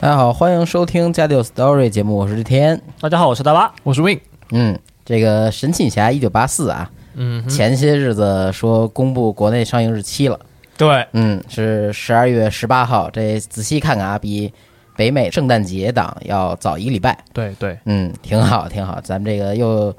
[0.00, 2.80] 大家好，欢迎收听《加六 Story》节目，我是天。
[3.00, 3.74] 大家好，我是大巴。
[3.82, 4.20] 我是 Win，
[4.52, 10.38] 嗯，这个《神奇女侠一九八四》啊，嗯哼，前些日子说公布国内上映日期了，
[10.76, 13.10] 对，嗯，是十二月十八号。
[13.10, 14.52] 这仔细看看啊，比
[14.94, 17.18] 北美圣诞节档要早一个礼拜。
[17.32, 19.00] 对对，嗯，挺好，挺好。
[19.00, 19.92] 咱们这个又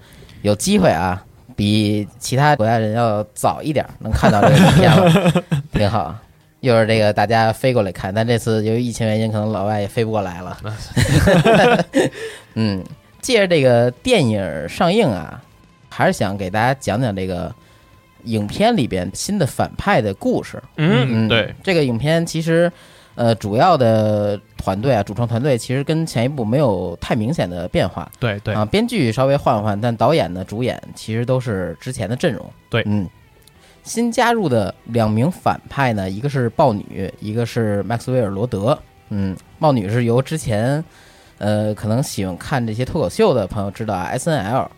[0.43, 1.21] 有机会啊，
[1.57, 5.43] 比其他国家人要早一点能看到这个影片了，
[5.73, 6.15] 挺好。
[6.61, 10.57] 又是这个大家飞过来看，但这次由于疫情原因，可能老外也飞不过来了。
[12.55, 12.83] 嗯，
[13.21, 15.41] 借着这个电影上映啊，
[15.87, 17.53] 还是想给大家讲讲这个
[18.25, 20.61] 影片里边新的反派的故事。
[20.75, 22.69] 嗯，对，这个影片其实，
[23.15, 28.11] 呃，主要的团队啊，主创团队其实跟前一部没有太明显的变化。
[28.19, 32.45] 对对啊，编剧稍微换换，但导演呢、主演其实都是之前的阵容。
[32.69, 33.07] 对嗯，
[33.89, 38.77] 新加入的两名反派呢，一个是豹女，一个是麦克斯韦尔罗德。
[39.09, 40.83] 嗯，豹女是由之前，
[41.39, 44.69] 呃，可能喜欢看这些脱口秀的朋友知道啊，S N L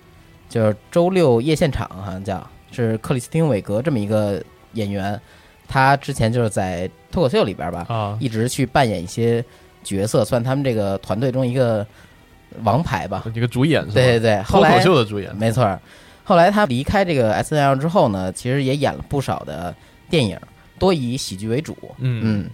[0.47, 4.41] 就是周六夜现场，好像叫是克里斯汀韦格这么一个
[4.75, 5.19] 演员，
[5.67, 9.43] 他之前就是在脱口秀里边吧，啊，一直去扮演一些
[9.83, 11.85] 角色，算他们这个团队中一个
[12.63, 13.25] 王牌吧。
[13.33, 13.93] 一个主演是吧？
[13.95, 15.77] 对对对，后脱口秀的主演，没错儿，
[16.31, 19.75] 后来他离开这个 S N L 之后呢，其实也演了不少的
[20.09, 20.39] 电影，
[20.79, 21.77] 多以喜剧为主。
[21.97, 22.49] 嗯，嗯，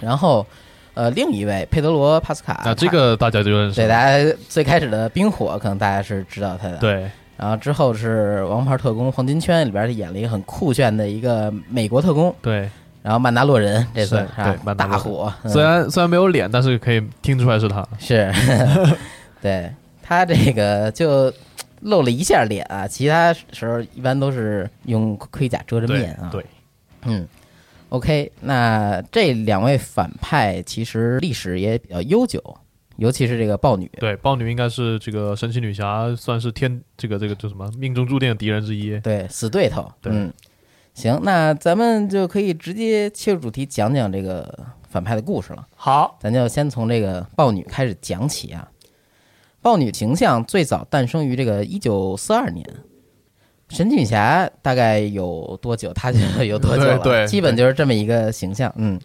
[0.00, 0.46] 然后
[0.94, 6.78] 呃，另一位佩德罗·帕斯卡，啊，这个大家就认识对，大家最开始的冰火，可能大家是知道他的。。
[6.78, 7.10] 对。
[7.36, 12.70] 然后之后是《王牌特工：黄金圈》里边儿演了一个很酷炫的一个美国特工，对，
[13.02, 14.98] 然后曼达洛人这次是对曼达洛人。
[14.98, 15.50] 大火，嗯。
[15.50, 18.32] 虽然虽然没有脸，但是可以听出来是他，是，
[19.42, 19.70] 对
[20.02, 21.30] 他这个就
[21.80, 26.28] 露了一下脸啊，其他时候一般都是用盔甲遮着面啊。
[26.30, 26.44] 对，
[27.02, 27.26] 嗯
[27.88, 32.42] ，OK，那这两位反派其实历史也比较悠久，
[32.96, 33.90] 尤其是这个豹女。
[33.98, 39.90] 对，豹女应该是这个神奇女侠算是天这个这个叫什么命中注定的敌人之一，对，死对头。
[40.00, 40.32] 对嗯，
[40.94, 45.66] 行，那咱们就可以直接切入主题，讲讲这个反派的故事了。
[45.74, 48.69] 好，咱就先从这个豹女开始讲起啊。
[49.62, 52.66] 豹女形象最早诞生于这个一九四二年，
[53.68, 57.26] 神奇女侠大概有多久，她就有多久了， 对对。
[57.26, 58.98] 基本就是这么一个形象，嗯。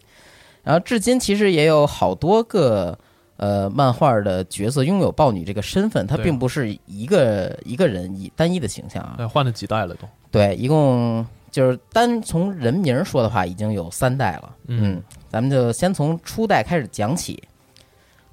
[0.63, 2.97] 然后至今其实也有好多个
[3.37, 14.55] 呃漫画的角色拥有豹女这个身份，她并不是一个一个人以单一的形象啊，对换了几代了都，对，一共就是单从人名说的话，已经有三代了。
[14.67, 15.03] 嗯。
[15.29, 17.43] 咱们就先从初代开始讲起。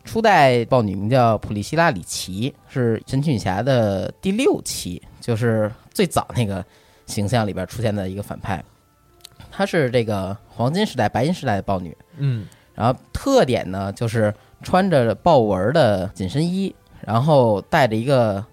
[0.05, 6.65] 初代豹女名叫普利希拉里奇，是神奇女侠的第六期，就是最早那个
[7.07, 8.63] 形象里边出现的一个反派。
[9.51, 18.45] 她是这个黄金时代、白银时代的豹女，嗯然后特点呢就是穿着豹纹的紧身衣，然后戴着一个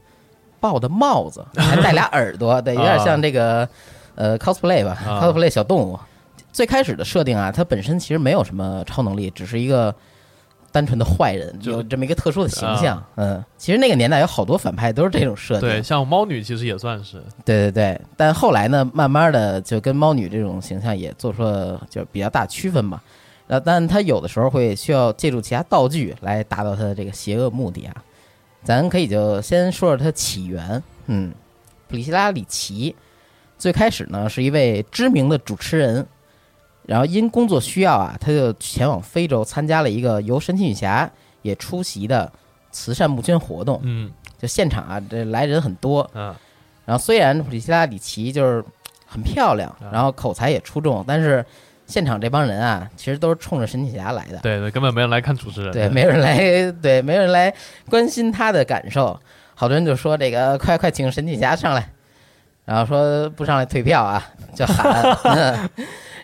[0.60, 3.68] 豹的帽子，还带俩耳朵，对，有点像这个
[4.16, 5.98] 呃 cosplay 吧、啊 c o s p l a y 小动物。
[6.52, 9.96] 最开始的设定啊，它本身其实没有什么超能力，只是一个
[10.72, 13.04] 单纯的坏人，就有这么一个特殊的形象。
[13.16, 15.70] 嗯，其实那个年代有好多反派都是这种设定。
[15.70, 23.02] 对，像猫女其实也算是，对对对，但后来呢，慢慢的就跟猫女这种形象也做出了就比较大区分嘛。
[23.48, 27.96] 呃，但他有的时候会需要借助其他道具来达到他的这个邪恶目的啊。
[28.64, 30.84] 咱可以就先说说它起源。
[31.08, 31.34] 嗯，
[31.88, 32.96] 普利希拉里奇
[33.58, 36.06] 最开始呢是一位知名的主持人，
[36.86, 41.10] 然后因工作需要啊，他就前往非洲参加了一个由神奇女侠
[41.42, 42.32] 也出席的
[42.72, 43.80] 慈善募捐活动。
[43.84, 44.12] 嗯。
[44.40, 46.34] 就现场啊，这来人很多，嗯，
[46.86, 48.64] 然后虽然普利希拉里奇就是
[49.06, 51.46] 很漂亮啊，然后口才也出众，但是
[51.86, 57.54] 现场这帮人啊，其实都是冲着神奇侠来的，对对，根本没人来看主持人，对，没有人来， 对，没有人来
[57.90, 59.20] 关心他的感受。
[59.56, 61.92] 好多人就说这个快快请神奇侠上来，
[62.64, 65.04] 然后说不上来退票啊，就喊。
[65.36, 65.70] 嗯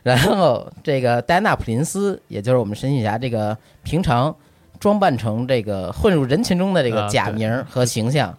[0.05, 4.33] 然后这个戴安娜·普林斯，也就是我们神奇侠这个平常
[4.79, 8.37] 装扮成这个混入人群中的这个假名儿和形象，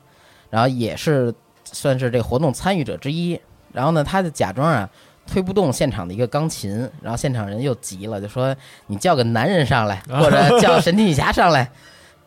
[0.48, 1.34] 然后也是
[1.64, 3.40] 算是这个活动参与者之一。
[3.72, 4.88] 然后呢，他就假装啊
[5.26, 8.54] 推不动现场的一个钢琴，然后现场人又急了，就说
[8.86, 11.68] 你叫个男人上来，或者 叫神奇女侠上来，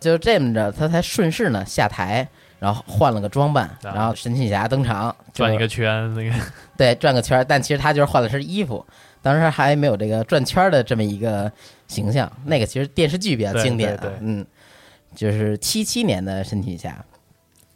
[0.02, 2.28] 就这么着，他才顺势呢下台，
[2.60, 6.36] 然后换了个装扮，啊然后神奇女侠登场，转一个圈，那个
[6.76, 8.86] 对，转个圈儿，但其实他就是换了身衣服，
[9.22, 11.52] 当时还没有这个转圈儿的这么一个
[11.88, 12.32] 形象。
[12.46, 14.46] 那个其实电视剧比较经典嗯，
[15.16, 17.04] 就是七七年的神奇侠。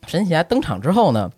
[0.08, 1.32] 神奇侠登场之后呢，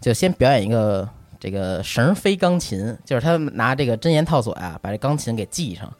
[0.00, 1.08] 就先表演一个
[1.38, 5.92] 这个绳飞钢琴，就是他们拿这个真言套索呀、把这钢琴给系上。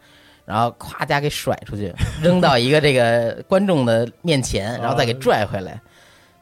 [0.47, 5.81] 然后咵家给甩出去，扔到一个这个观众的面前，然后再给拽回来。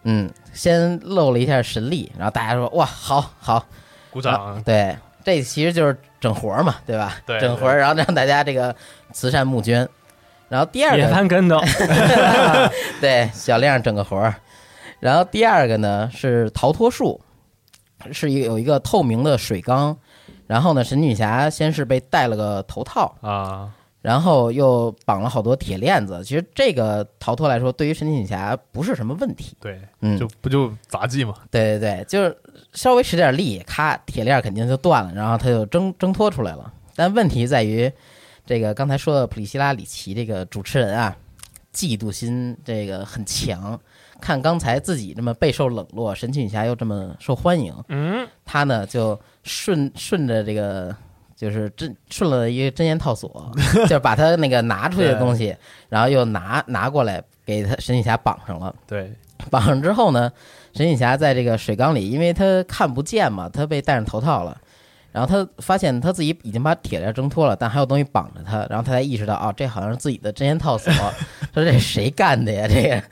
[0.05, 3.67] 嗯，先露了一下神力，然后大家说哇，好好，
[4.11, 7.17] 鼓掌，对，这其实就是整活儿嘛，对吧？
[7.27, 8.75] 对整活儿，然后让大家这个
[9.13, 9.89] 慈善募捐。
[10.49, 11.61] 然后第二也个，翻跟头，
[13.01, 14.35] 对小亮整个活儿。
[14.99, 17.21] 然后第二个呢是逃脱术，
[18.13, 19.97] 是一个有一个透明的水缸，
[20.47, 23.71] 然后呢神女侠先是被戴了个头套，啊，
[24.01, 26.25] 然后又绑了好多铁链子。
[26.25, 29.55] 其实这个逃脱来说，对于神女侠不是什么问题。
[29.61, 32.37] 对，嗯，就不就杂技嘛，对对对，就是
[32.73, 36.73] 稍微使点力，咔，铁链肯定就断了，然后他就挣挣脱出来了。
[36.95, 37.91] 但问题在于，
[38.47, 41.17] 这个刚才说的普利希拉里奇这个主持人啊，
[41.73, 43.79] 嫉妒心这个很强。
[44.21, 50.95] 看刚才自己这么备受冷落，神奇女侠又这么受欢迎，嗯，他呢就顺顺着这个。
[51.39, 53.49] 就是真顺了一个真言套索，
[53.83, 55.57] 就是把他那个拿出去的东西，
[55.89, 58.75] 然后又拿拿过来给他神奇侠绑上了。
[58.89, 59.13] 对，
[59.49, 60.33] 绑上之后呢，
[60.79, 64.57] 神奇侠在这个水缸里，因为他看不见嘛，他被戴上头套了。
[65.11, 70.93] 然后他发现他自己已经把铁链挣脱了，但还有东西绑着他，然后他才意识到，哦，这好像是自己的真言套索。
[71.53, 72.69] 说这谁干的呀？
[72.69, 73.03] 这个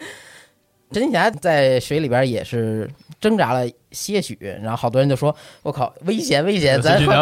[0.92, 2.88] 神奇侠在水里边也是
[3.20, 5.34] 挣扎了些许，然后好多人就说
[5.64, 7.16] ：“我靠，危险危险，咱快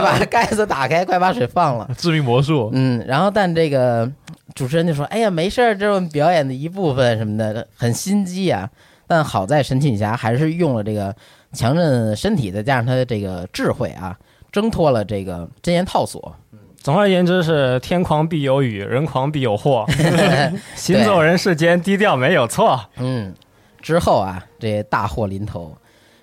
[0.00, 1.90] 把盖子打开，快把水放了。
[1.98, 4.10] ”致命魔术，嗯，然后但这个
[4.54, 8.70] 主持人就说：“哎呀，没事儿，这是我们表演的一部分什么的，很心机啊。”
[9.06, 11.14] 但好在神奇女侠还是用了这个
[11.52, 14.18] 强韧身体，再加上她的这个智慧啊，
[14.50, 16.34] 挣脱了这个真言套索。
[16.76, 19.86] 总而言之是天狂必有雨，人狂必有祸，
[20.76, 22.78] 行走人世间低调没有错。
[22.96, 23.34] 嗯，
[23.80, 25.74] 之后啊，这大祸临头，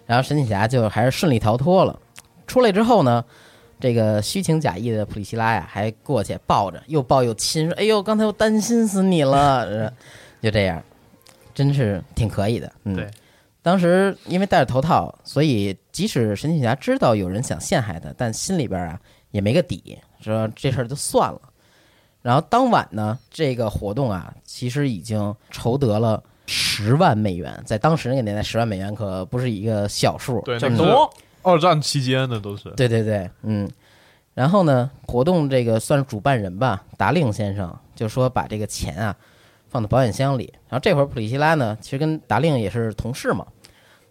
[0.05, 1.99] 然后神奇侠就还是顺利逃脱了。
[2.45, 3.25] 出来之后呢，
[3.79, 9.61] 这个虚情假意的普利希拉呀，还过去抱着，又抱又亲，说：“哎呦，刚才我担心死你了。
[9.65, 9.93] 呃”
[10.43, 10.83] 就这样，
[11.53, 12.71] 真是挺可以的。
[12.83, 13.09] 嗯，对，
[13.61, 18.99] 当时因为戴着头套，所以即使神奇侠知道有人想陷害他，但心里边啊
[19.31, 21.41] 也没个底，说这事儿就算了。
[22.21, 33.69] 然后当晚呢，这个活动啊，其实已经筹得了十万美元，在当时那个年代，十万美元可不是一个小数，对，就是那个是多二战期间的都是，对对对，嗯。
[34.33, 39.13] 然后呢，活动这个算是主办人吧，达令先生就说把这个钱啊
[39.71, 40.53] 放到保险箱里。
[40.69, 43.43] 然后这会儿普利希拉呢，其实跟达令也是同事嘛，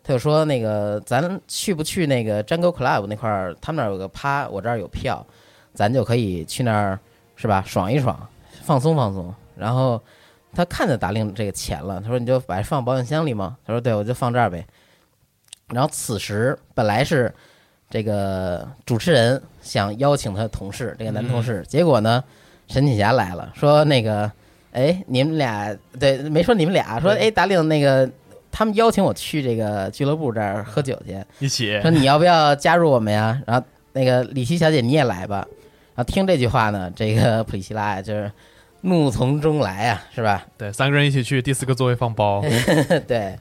[0.03, 5.25] 他就说那个咱去不去那个 Jungle Club 那块儿，他们那儿有个趴，我这儿有票，
[5.75, 6.99] 咱就可以去那儿
[7.37, 8.29] 是吧，爽一爽，
[8.63, 9.33] 放松放松。
[9.57, 10.03] 然后
[10.55, 13.57] 他看见达令这个钱了，他说你就把它放保险箱里嘛？
[13.67, 14.67] 他说对，我就放这儿呗。
[15.69, 17.33] 然后此时本来是
[17.89, 22.25] 这个主持人想邀请他的同事，这个男同事，结果呢，
[22.69, 24.31] 神奇侠来了，说那个，
[24.73, 28.09] 哎，你们俩对，没说你们俩，说对哎，达令那个，
[28.53, 33.41] 他们邀请我去这个俱乐部这儿喝酒去，一起说你要不要加入我们呀？
[33.47, 35.47] 然后那个李希小姐你也来吧。
[35.95, 38.31] 然后听这句话呢，这个普里希拉呀，就是
[38.83, 40.47] 怒从中来啊，是吧？
[40.57, 42.43] 对三个人一起去，第四个座位放包，
[43.07, 43.37] 对，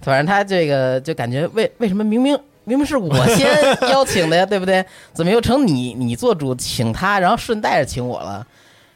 [0.00, 3.48] 反正他这个就感觉为为什么明明明明是我先
[3.88, 4.84] 邀请的呀， 对不对？
[5.12, 8.46] 怎么又成你你做主请他，然后顺带着请我了？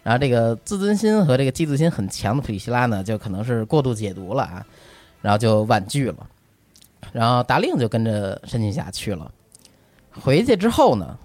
[0.06, 4.64] 然后这个自尊心和这个嫉妒心很强的普利希拉呢，就可能是过度解读了啊，
[5.20, 6.16] 然后就婉拒了。
[7.10, 9.28] 然后达令就跟着申庆霞去了。
[10.22, 11.18] 回去之后呢，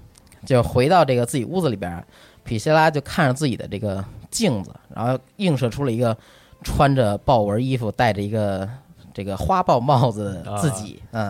[0.47, 2.03] 就回到这个自己屋子里边儿，
[2.43, 6.17] 普利希拉就看着自己的这个镜子，然后映射出了一个
[6.63, 8.67] 穿着豹纹衣服、戴着一个
[9.13, 11.25] 这个花豹帽子的自己，嗯，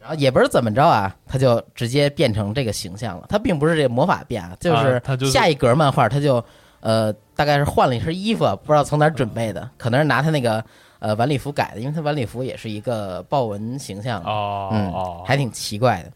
[0.00, 3.26] 然后也不是怎么着啊，他就直接变成这个形象了。
[3.28, 6.44] 他并不是这个魔法变就是下一格漫画他就
[6.80, 10.64] 呃大概是换了一身衣服，不知道从哪儿准备的，可能是拿他那个
[10.98, 16.12] 呃晚礼服改的，因为他晚礼服也是一个豹纹形象，哦嗯哦，还挺奇怪的。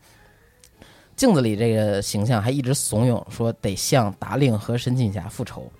[1.14, 5.70] 镜子里这个形象还一直怂恿说得向达令和申庆霞复仇，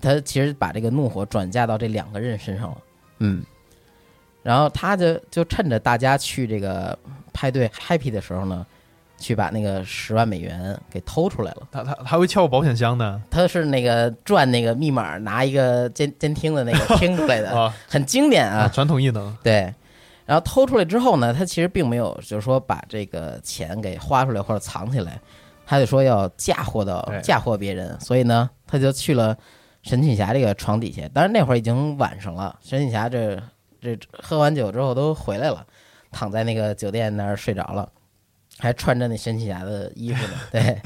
[0.00, 2.76] 他其实把这个怒火转嫁到这两个人身上了。
[3.18, 3.42] 嗯，
[4.42, 6.96] 然后他就就趁着大家去这个
[7.32, 8.64] 派对 happy 的时候呢，
[9.18, 11.68] 去把那个十万美元给偷出来了。
[11.70, 18.68] 他他他会撬保险箱的他是那个转那个密码，拿一个监监听的那个听出来的， 啊很经典啊。
[18.72, 19.72] 传统异能，对，
[20.24, 25.20] 然后偷出来之后呢，他其实并没有就是说把这个钱给花出来或者藏起来，
[25.64, 29.36] 他就说要嫁祸到对嫁祸别人，所以呢，他就去了
[29.82, 31.08] 神奇侠这个床底下。
[31.14, 33.40] 当然那会儿已经晚上了，神奇侠这
[33.80, 35.64] 这喝完酒之后都回来了，
[36.10, 37.88] 躺在那个酒店那儿睡着了。
[38.58, 40.80] 还穿着那神奇侠的衣服呢，对，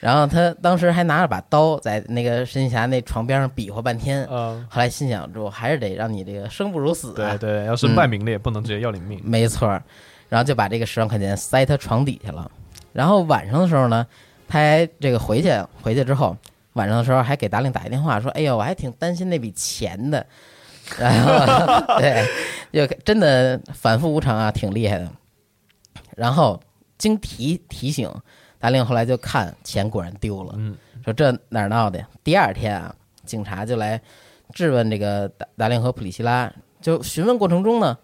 [0.00, 9.20] 然后他当时还拿着把刀在那个神奇侠那床边上比划半天，嗯，后来心想，我还是得让你这个生不如死啊，对对，要身败名裂，不能直接要你命。
[9.24, 9.68] 没错，
[10.28, 12.50] 然后就把这个十万块钱塞他床底下了。
[12.92, 14.06] 然后晚上的时候呢，
[14.46, 15.50] 他还这个回去
[15.82, 16.36] 回去之后，
[16.74, 20.24] 晚上的时候还给达令打一电话说：“哎呦，我还挺担心那笔钱的。”
[20.98, 22.24] 然后 对，
[22.72, 25.10] 就真的反复无常啊，挺厉害的。
[26.16, 26.60] 然后
[26.98, 28.10] 经提提醒，
[28.58, 32.04] 达令后来就看钱果然丢了，嗯，说这哪儿闹的？
[32.24, 34.00] 第二天啊，警察就来
[34.52, 37.96] 质问这个达达令和普里希拉，就询问过程中呢，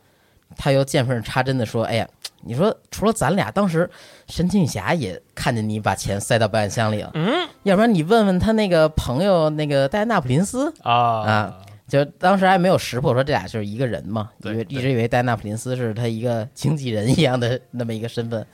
[0.56, 2.08] 他又见缝插针的说：“哎呀，
[2.42, 3.88] 你说除了咱俩，当时
[4.28, 10.92] 神奇女侠也看见你把钱塞到保险箱里了，嗯，要不然你问问他那个朋友那个戴安娜普林斯，啊。
[10.92, 11.58] 啊
[11.88, 18.46] 就当时还没有识破说这俩就是一个人嘛，以为一直以为戴安娜普林斯是他一个经纪人一样的那么一个身份。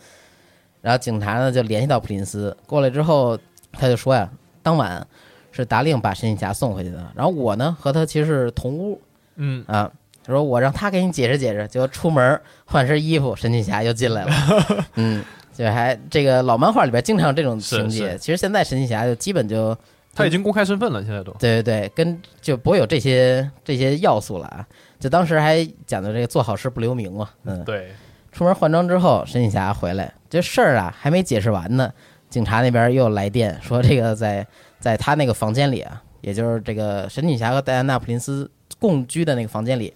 [0.89, 3.39] 然后警察呢就联系到普林斯过来之后，
[3.73, 4.27] 他就说呀，
[4.63, 5.07] 当晚
[5.53, 8.99] 是达令把神奇侠送回去的，然后我呢和他其实是同屋
[9.37, 9.93] 嗯，啊。
[10.25, 14.33] 他说我让他给你解释解释，结果出门换身衣服，神奇侠又进来了。
[14.97, 18.17] 嗯，就还这个老漫画里边经常这种情节。
[18.17, 19.77] 其实现在神奇侠就基本就
[20.15, 21.33] 他已经公开身份了，现在都。
[21.33, 24.67] 对对对，跟就不会有这些这些要素了啊。
[24.99, 27.91] 就当时还讲的这个做好事不留名嘛，嗯，对，
[28.33, 31.93] 出门换装之后，神奇侠回来，这事儿啊还没解释完呢，
[32.29, 34.47] 警察那边又来电说这个在
[34.79, 39.93] 在他那个房间里啊，也就是这个神女侠和戴安娜普林斯共居的那个房间里，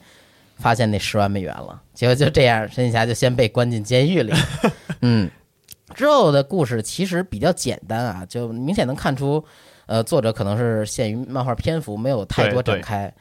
[0.56, 1.80] 发现那十万美元了。
[1.94, 4.32] 结果就这样，神女侠就先被关进监狱里。
[5.02, 5.30] 嗯，
[5.94, 9.44] 之后的故事其实比较简单啊，就明显能看出，
[9.86, 13.12] 呃，作者可能是限于漫画篇幅，没有太多展开。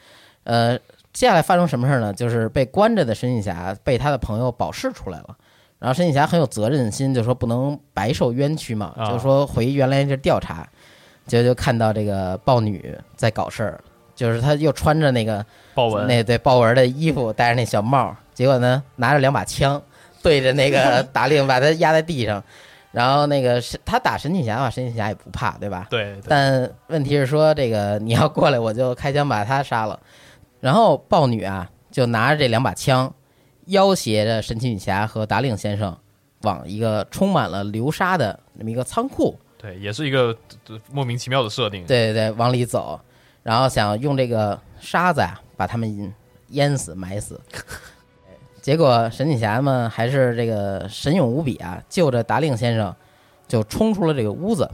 [0.45, 0.77] 呃，
[1.13, 2.13] 接下来发生什么事儿呢？
[2.13, 5.37] 就是被关着的神女侠被他的朋友保释出来了。
[5.81, 10.65] 然后神奇侠很有责任心，就说不能白受冤屈嘛，啊就说回原来这调查，
[11.25, 13.81] 结果就看到这个豹女在搞事儿，
[14.15, 19.81] 就是她又穿着那个豹纹，那对豹纹的衣服，戴着那小帽，结果呢拿着两把枪
[20.21, 22.43] 对着那个 达令，把他压在地上。
[22.91, 25.87] 然后那个是他打神奇侠的话，神奇侠也不怕，对吧？
[25.89, 29.97] 对，对但问题是说，这个你要过来，我就开枪把他杀了。
[30.59, 33.11] 然后豹女啊，就拿着这两把枪，
[33.65, 35.97] 要挟着神奇女侠和达令先生，
[36.41, 40.35] 往一个充满了流沙的那么一个仓库，对，也是一个
[40.67, 41.85] 呃莫名其妙的设定。
[41.85, 42.99] 对对对，往里走，
[43.43, 46.13] 然后想用这个沙子啊把他们
[46.49, 47.39] 淹死、埋死。
[48.61, 52.95] 结果神奇侠们还是这个神勇无比啊，救着达令先生，
[53.47, 54.69] 就冲出了这个屋子。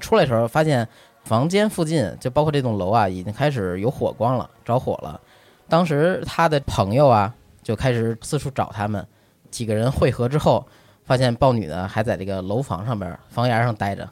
[0.00, 0.88] 出来的时候发现
[1.24, 5.20] 房间附近，就包括这栋楼啊，已经开始有火光了，着火了。
[5.68, 9.06] 当时他的朋友啊就开始四处找他们，
[9.50, 10.66] 几个人汇合之后，
[11.04, 14.08] 发现豹女呢还在这个楼房上边房檐上待着。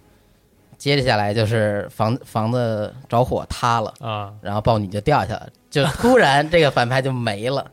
[0.78, 7.71] 接着下来就是房房子着火塌了，啊，然后豹女就掉下来了，就突然这个反派就没了，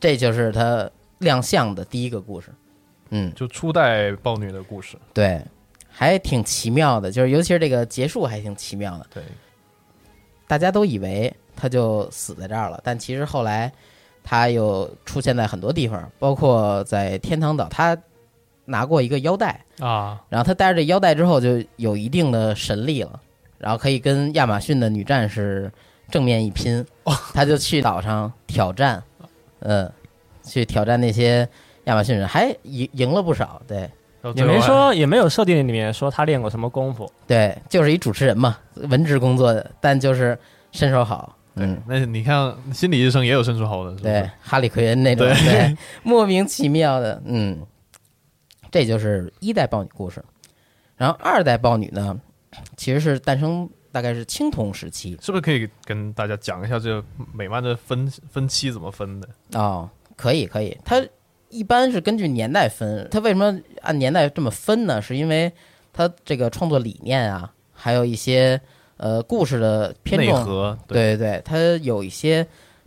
[0.00, 2.48] 这就是他亮相的第一个故事。
[3.10, 4.98] 嗯，就初代豹女的故事。
[5.12, 5.40] 对，
[5.88, 9.06] 还挺奇妙的，就是尤其是这个结束还挺奇妙的。
[9.14, 9.22] 对，
[10.48, 13.72] 大家都以为他就死在这儿了，但其实后来
[14.24, 17.96] 他又出现在很多地方，包括在天堂岛，他
[18.64, 23.20] 拿过一个腰带，啊，然后他带着这腰带之后就有一定的神力了，
[23.58, 25.70] 然后可以跟亚马逊的女战士
[26.10, 26.84] 正面一拼，
[27.32, 29.00] 他就去岛上挑战，
[29.60, 29.92] 嗯，
[30.42, 31.48] 去挑战那些
[31.84, 33.88] 亚马逊人，还赢赢了不少，对。
[34.34, 37.12] 也没说，也没有设定里面说他练过什么功夫。
[37.26, 38.56] 对，就是一主持人嘛，
[38.88, 40.38] 文职工作的，但就是
[40.72, 41.36] 身手好。
[41.56, 47.64] 嗯，那你看心理医生也有身手好的，是是对，哈里奎恩那种，对对， 莫名其妙的，嗯，
[48.70, 50.24] 这就是一代豹女故事。
[50.96, 52.18] 然后二代豹女呢，
[52.76, 59.28] 其实是诞生大概是青铜时期是不是可以跟大家讲一下这个美漫的分分期怎么分的？
[59.52, 61.04] 哦，可以可以，它
[61.50, 63.06] 一般是根据年代分。
[63.10, 65.00] 它为什么按年代这么分呢？
[65.00, 65.52] 是因为
[65.92, 68.60] 它这个创作理念啊，还有一些
[69.04, 72.46] 呃故事的偏内重核，对对对，它有一些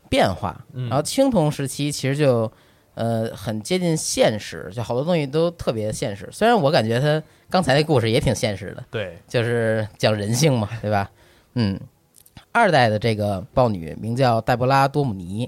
[0.10, 0.66] 变化。
[0.74, 2.52] 嗯然后青铜时期其实就
[2.96, 6.28] 呃很接近现实，就好多东西都特别现实。
[6.32, 7.22] 虽然我感觉它
[7.52, 11.08] 刚才那故事也挺现实的，对，就是讲人性嘛，对吧？
[11.54, 11.80] 嗯，
[12.52, 15.48] 二代的这个豹女名叫黛博拉·多姆尼，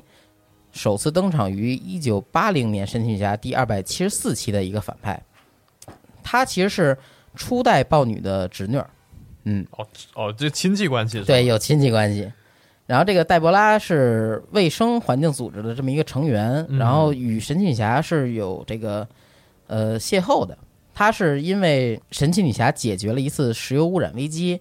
[0.71, 5.19] 首次登场于一九八零年《神奇女侠》第二百七十四期的一个反派，
[6.21, 6.95] 她其实是
[7.33, 8.87] 初代豹女的侄女儿。
[9.43, 11.27] 嗯，哦哦，这亲戚关系是吧？
[11.27, 12.31] 对，有亲戚关系。
[12.85, 19.07] 然后这个黛博拉是卫生环境组织的这么一个成员，嗯然后与神奇女侠是有这个
[19.67, 20.57] 呃邂逅的。
[20.93, 24.59] 她是因为神奇女侠解决了一次石油污染危机，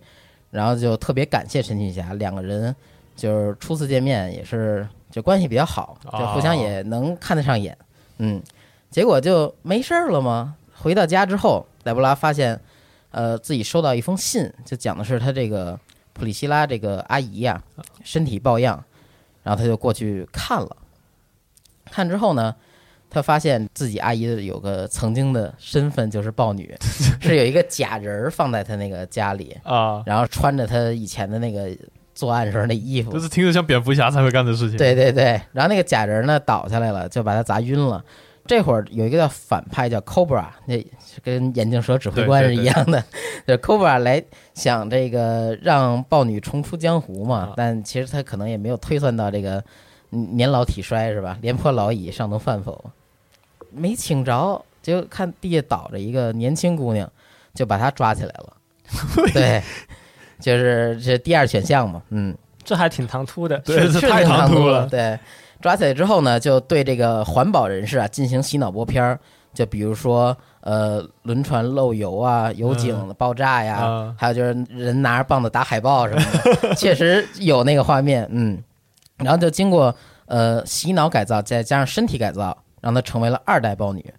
[0.51, 2.75] 然后就特别感谢神奇女侠，两个人
[3.17, 7.77] 就是初次见面也是就关系比较好，就互相也能看得上眼。
[8.19, 8.43] 嗯，
[8.91, 10.55] 结果就没事儿了吗？
[10.75, 12.61] 回到家之后，黛博拉发现，
[13.11, 15.79] 呃，自己收到一封信，就讲的是他这个
[16.13, 17.63] 普里希拉这个阿姨呀、
[18.05, 18.85] 身体抱恙，
[19.43, 20.77] 然后他就过去看了。
[21.91, 22.55] 看之后呢，
[23.09, 26.77] 他发现自己阿姨的有个曾经的身份就是豹女，
[27.21, 31.71] 是有一个假人儿放在他那个家里，啊，然后穿着他以前的那个
[32.15, 34.77] 作案时候那衣服就，是听着像蝙蝠侠才会干的事情。
[34.77, 38.05] 对对对，然后那个假人呢倒下来了，就把他砸晕了。
[38.49, 40.85] 这会儿有一个叫反派叫 Cobra，那
[41.23, 43.01] 跟眼镜蛇指挥官是一样的，
[43.47, 44.21] 就是 Cobra 来
[44.55, 49.63] 想这个让豹女重出江湖嘛啊，但其实他可能也没有推算到这个
[50.11, 51.39] 嗯年老体衰是吧？
[51.43, 52.91] 廉颇老矣，尚能饭否？
[53.71, 57.09] 没请着，结果看地下倒着一个年轻姑娘，
[57.55, 58.57] 就把她抓起来了。
[59.35, 59.63] 对，
[60.41, 62.35] 就是这第二选项嘛，嗯。
[62.65, 63.57] 这还挺唐突的。
[63.61, 64.87] 对，是是这太挺唐突唐突了。
[64.89, 65.19] 对，
[65.61, 69.19] 抓起来之后呢，就对这个环保人士啊进行洗脑播片儿，
[69.53, 76.23] 就比如说呃轮船漏油啊、油井爆炸呀，啊还有就是人拿着棒子打海豹什么
[76.63, 78.63] 的， 确实有那个画面，嗯。
[79.17, 79.93] 然后就经过
[80.27, 84.15] 呃洗脑改造，再加上身体改造，让她成为了二代豹女。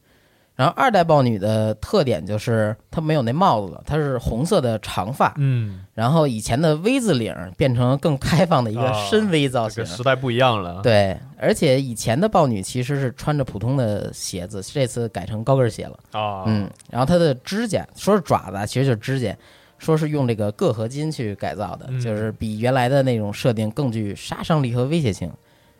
[0.59, 9.95] 然后二代豹女的特点就是她没有那帽子了，她是红色的长发，嗯，然后以前的 V 字领变成更开放的一个啊深 V 造型这个。
[9.95, 10.81] 时代不一样了。
[10.83, 15.97] 对，而且以前的豹女其实是穿着普通的鞋子，这次改成高跟鞋了。
[16.11, 19.33] 啊，嗯，然后她的指甲说是爪子啊，其实就是指甲，
[19.77, 25.31] 说是用这个铬合金去改造的，嗯就是比原来的那种设定更具杀伤力和威胁性。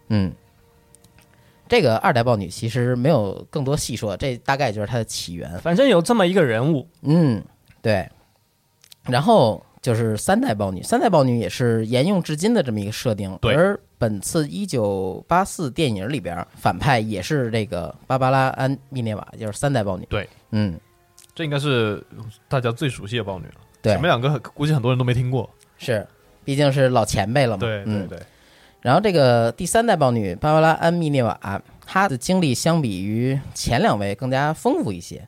[0.08, 0.32] 嗯，
[1.70, 5.58] 这个二代豹女其实没有更多细说，这大概就是它的起源。
[5.60, 7.42] 反正有这么一个人物，嗯，
[7.82, 8.10] 对。
[9.04, 13.38] 然后就是三代豹女，三代豹女也是沿用至今的这么一个设定。
[13.40, 20.06] 对而本次一九八四电影里边，反派也是这个芭芭拉·安密涅瓦，就是三代豹女。
[20.10, 20.80] 对，嗯，
[21.36, 22.04] 这应该是
[22.48, 23.62] 大家最熟悉的豹女了。
[23.82, 25.50] 对前面两个估计很多人都没听过。
[25.78, 26.06] 是，
[26.44, 27.62] 毕竟是老前辈了嘛。
[27.62, 28.10] 对对嗯。
[28.82, 35.28] 对，然后这个第三代豹女芭芭拉·安密涅瓦，她的经历相比于前两位更加丰富一些。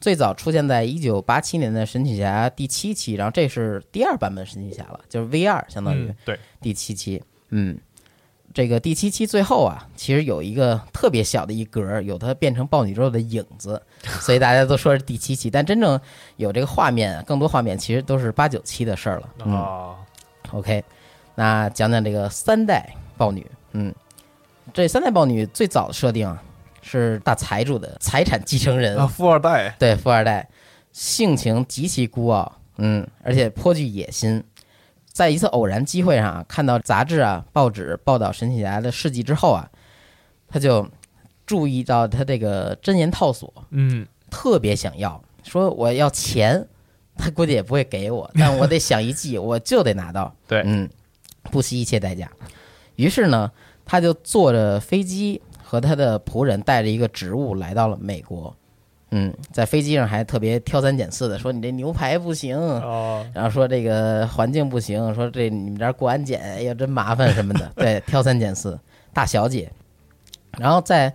[0.00, 6.08] 最早出现在一九八七年的神奇侠第七期，然后这是第二版本神奇侠了，就是 V 二，相当于。
[6.08, 7.78] 嗯对，第七期，嗯，
[8.52, 13.80] 这个第七期最后啊，其实有一个特别小的一格儿，有它变成豹女之后的影子，
[14.20, 15.98] 所以大家都说是第七期，但真正
[16.36, 19.28] 有这个画面，更多画面其实都是八九期的事儿了。
[19.46, 19.96] 嗯啊
[20.52, 20.84] ，，OK，
[21.34, 23.94] 那讲讲这个三代豹女，嗯，
[24.72, 26.42] 这三代豹女最早的设定啊，
[26.82, 30.48] 是大财主的财产继承人，啊，富二代，对，富二代，
[30.92, 34.42] 性情极其孤傲，嗯，而且颇具野心。
[35.12, 39.70] 在一次偶然机会上啊，看到杂志啊、报纸报道神奇侠的事迹之后啊，
[40.48, 40.88] 他就
[41.46, 46.66] 注意到他这个真言套索，嗯，特别想要，说我要钱，
[47.16, 50.34] 他估计也不会给我，但我得想一计，我就得拿到。
[50.48, 50.62] 对。
[50.64, 50.90] 嗯，
[51.50, 52.30] 不惜一切代价。
[52.96, 53.50] 于是呢，
[53.84, 58.54] 他就坐着飞机和他的仆人带着一个植物来到了美国。
[59.10, 68.76] 嗯，在飞机上还特别挑三拣四的说你这牛排不行，哦，然后说这个环境不行，说这你们这儿过安检，哎呀真麻烦什么的， 对，挑三拣四，
[69.12, 69.70] 大小姐。
[70.58, 71.14] 然后在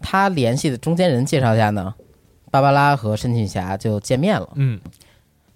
[0.00, 1.94] 他联系的中间人介绍下呢，
[2.50, 4.50] 芭芭拉和神奇女侠就见面了。
[4.56, 4.78] 嗯，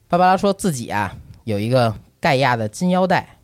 [0.09, 3.37] 芭芭拉说自己啊有一个盖亚的金腰带，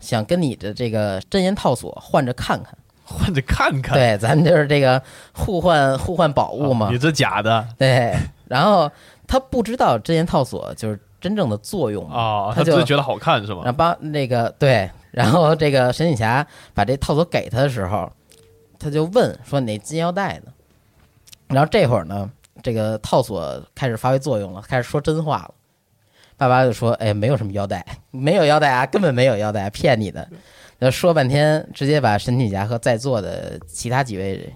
[0.00, 2.76] 想跟你的这个真言套索换着看看。
[3.04, 3.94] 换着看看。
[3.94, 6.90] 对，咱们就是这个互换互换宝物嘛啊。
[6.92, 8.14] 你这假的对，
[8.46, 8.90] 然后
[9.26, 13.62] 他不知道真言套索就是真正的作用嘛啊，他就觉得好看是吗？
[13.64, 18.12] 然后帮那个对，然后这个神女侠把这套索给他的时候，
[18.78, 20.52] 他就问说：“你那金腰带呢？”
[21.48, 22.30] 然后这会儿呢，
[22.62, 25.54] 这个套索开始发挥作用了，开始说真话了。
[26.38, 30.26] 爸爸就说：“哎，没有什么腰带，没有腰带啊，根本没有腰带，骗你的。”
[30.80, 34.48] 那说半天，直接把神奇侠和在座的其他几位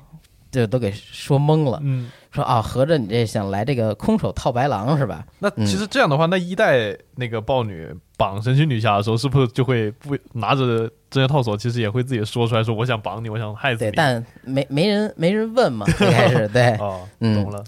[0.53, 13.97] 就都给说懵了，嗯，说：“啊，合着你这想来这个空手套白狼是吧？”那其实这样的话，那一代那个豹女绑神奇女侠的时候，是不是就会不拿着这些套索，其实也会自己说出来说我想绑你，我想害死对，你。
[13.97, 16.71] 但没没人没人问嘛，最开始对。
[16.79, 17.65] 哦，嗯懂了。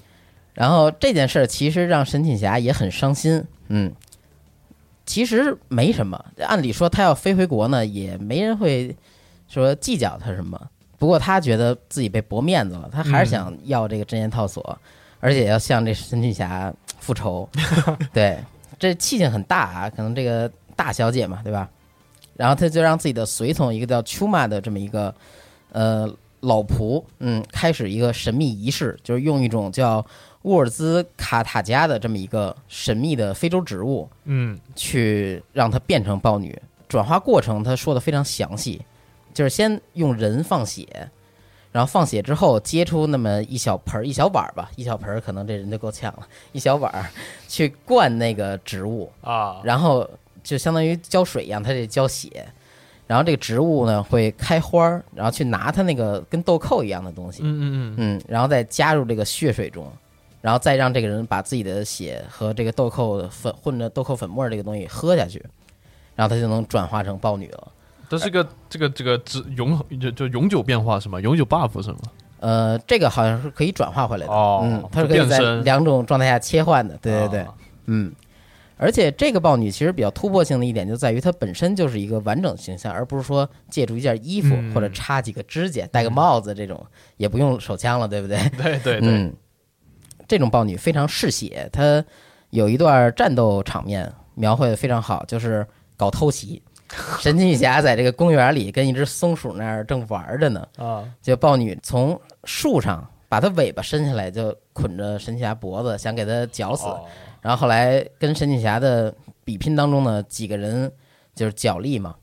[0.52, 3.92] 然后这件事儿其实让神奇侠也很伤心，嗯，
[5.06, 8.94] 其实没什么，按理说他要飞回国呢，也没人会
[9.48, 10.60] 说计较他什么。
[10.98, 14.78] 不过他觉得自己被驳面子了，他还是想要这个真言套索，
[15.20, 17.48] 而且要向这神奇侠复仇。
[18.12, 18.38] 对，
[18.78, 21.68] 这气性很大啊，可能这个大小姐嘛，对吧？
[22.36, 25.14] 然后他就让自己的随从，一个叫丘玛的这么一个
[25.72, 30.04] 呃老仆，嗯，开始一个神秘仪式，就是用一种叫
[30.44, 36.58] 沃尔兹卡塔加的这么一个神秘的非洲植物，嗯，去让它变成豹女。
[36.88, 38.80] 转化过程他说的非常详细，
[39.32, 40.86] 就是先用人放血，
[41.72, 47.08] 然后放血之后接出那么一小盆儿、一小碗儿吧，一小盆儿可能这人就够呛了， 一小碗儿
[47.48, 50.08] 去灌那个植物，啊，然后
[50.42, 52.46] 就相当于浇水一样，它得浇血。
[53.06, 59.90] 然后这个植物呢会开花儿，然后去拿它那个跟豆蔻一样的东西，嗯嗯嗯，嗯，然后再加入这个血水中，
[60.44, 65.42] 然后再让这个人把自己的血和这个豆蔻粉混着豆蔻粉末这个东西喝下去，
[66.14, 67.72] 然后他就能转化成豹女了。
[68.10, 71.18] 这是个这个这个只永就就永久变化是吗？
[71.18, 71.98] 永久 buff 是吗？
[72.40, 77.54] 呃，这个好像是可以转化回来的，哦嗯，它是可以在就变身两种状态下切换的，对对对，啊
[77.86, 78.12] 嗯。
[78.76, 86.84] 而且这个豹女其实比较突破性的一点就在于它本身就是一个完整形象，而不是说借助一件衣服、嗯或者插几个指甲、戴个帽子这种，
[87.16, 88.36] 也不用手枪了，对不对？
[88.58, 89.32] 对对对，嗯，
[90.26, 92.04] 这种豹女非常嗜血，她
[92.50, 96.62] 有一段战斗场面描绘的非常好，就是搞偷袭。
[97.18, 106.86] 神奇女侠在这个公园里跟一只松鼠那儿正玩着呢，啊，就豹女从树上把它尾巴伸下来，就捆着神奇侠脖子，想给它绞死。
[106.86, 107.04] 哦
[107.44, 110.90] 然后后来跟神奇侠的比拼当中呢，几个人
[111.34, 112.14] 就是角力嘛，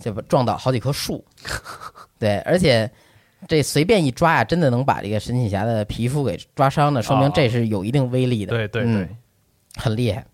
[0.00, 1.24] 就把撞倒好几棵树。
[2.18, 2.90] 对，而且
[3.46, 8.50] 这随便一抓呀，真的能把这个神奇侠的皮肤给抓伤的，说明哦这是有一定威力的。
[8.56, 9.08] 对对嗯对，
[9.76, 10.24] 很厉害。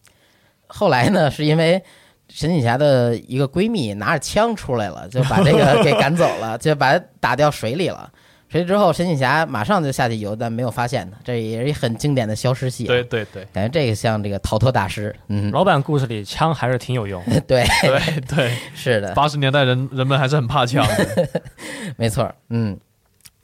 [0.66, 1.82] 后来呢，是因为
[2.30, 8.10] 神奇侠的一个闺蜜拿着枪出来了，就把这个给赶走了， 就把它打掉水里了。
[8.48, 12.84] 水里之后，神奇侠马上就下去游，但没有发现他，这也是一很经典的消失戏。
[12.84, 15.14] 对，对对感觉这个像这个逃脱大师。
[15.26, 17.20] 嗯，老版故事里枪还是挺有用。
[17.48, 21.42] 对，对对，是的，八十年代人人们还是很怕枪的，
[21.98, 22.32] 没错。
[22.50, 22.78] 嗯，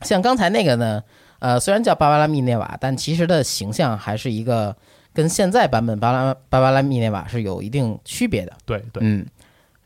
[0.02, 1.02] 像刚才那个呢，
[1.38, 4.74] 呃，虽然叫芭芭拉密涅瓦，但其实的形象还是一个
[5.12, 8.52] 跟现在版本巴拉芭芭拉密涅瓦是有一定区别的。
[8.64, 9.26] 对对，嗯，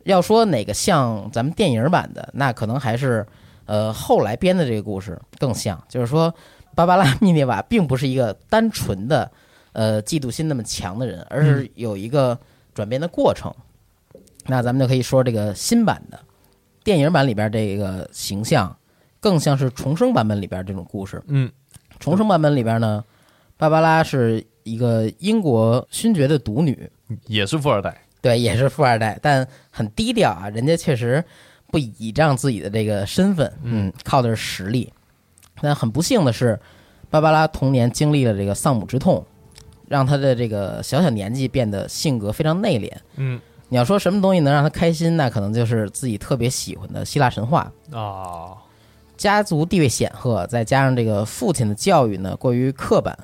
[0.05, 3.27] 要说哪个像咱们电影版的，那可能还是
[3.66, 5.83] 呃后来编的这个故事更像。
[5.88, 6.33] 就是说，
[6.74, 9.31] 芭芭拉密涅瓦 并不是一个单纯的
[9.72, 12.38] 呃嫉妒心那么强的人，而是有一个
[12.74, 13.53] 转变的过程。
[14.46, 16.20] 那咱们就可以说这个新版的
[16.83, 18.77] 电影版里边这个形象，
[19.24, 21.22] 更像是重生版本里边这种故事。
[21.28, 21.50] 嗯，
[21.98, 23.02] 重生版本里边呢，
[23.56, 26.90] 芭芭拉是一个英国勋爵的独女，
[27.26, 30.50] 也是富二代，对，也是富二代，但很低调啊。
[30.50, 31.24] 人家确实
[31.68, 34.92] 不倚仗自己的这个身份，嗯，靠的是实力。
[35.62, 36.60] 但很不幸的是，
[37.08, 39.24] 芭芭拉童年经历了这个丧母之痛，
[39.88, 42.92] 让她的这个小小年纪变得性格非常内敛。
[43.16, 47.72] 嗯你要说什么东西能让她开心，那可能就是自己特别喜欢的希腊神话。
[47.90, 48.52] 啊，
[49.16, 53.16] 家族地位显赫，再加上这个父亲的教育呢过于刻板，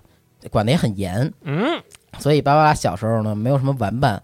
[0.50, 1.80] 管得也很严，嗯，
[2.18, 4.22] 所以芭芭拉小时候呢没有什么玩伴，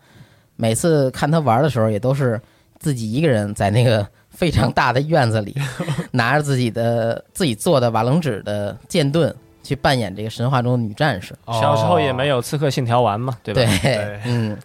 [0.56, 2.40] 每次看他玩的时候也都是
[2.78, 5.54] 自己一个人在那个非常大的院子里，
[6.12, 11.34] 拿着自己的自己做的瓦楞纸的剑盾去扮演这个神话中的女战士。
[11.46, 13.60] 小时候也没有，《刺客信条》玩嘛，对吧？
[13.82, 14.20] 对，对。
[14.26, 14.56] 嗯，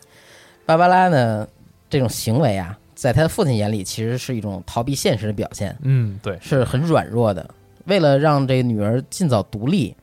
[0.66, 1.48] 芭芭拉呢
[1.90, 5.76] 这种行为啊，在他父亲眼里其实是一种逃避现实的表现。
[5.82, 7.50] 嗯，对，是很软弱的。
[7.86, 9.96] 为了让这个女儿尽早独立，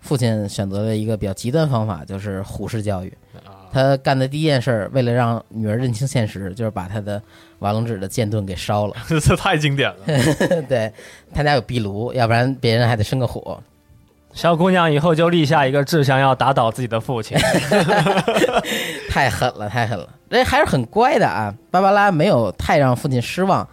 [0.00, 3.12] 父亲选择了一个比较极端方法，就是虎式教育。
[3.70, 7.22] 他干的第一件事儿，为了让女儿认清现实，就是把他的
[7.58, 8.96] 瓦楞纸的剑盾给烧了。
[9.20, 9.98] 这太经典了。
[10.66, 10.90] 对
[11.34, 13.62] 他家有壁炉，要不然别人还得生个火。
[14.36, 17.38] 小姑娘以后就立下一个志向，要打倒自己的父亲。
[19.08, 20.06] 太狠了，太狠了！
[20.28, 21.52] 这还是很乖的啊。
[21.70, 23.66] 芭芭拉没有太让父亲失望，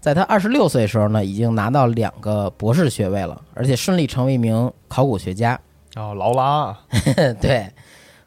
[0.00, 5.58] 在他二十六岁的时候呢，已经拿到两个博士学位了，而且顺利成为一名考古学家。
[5.96, 6.78] 哦，劳拉，
[7.42, 7.68] 对，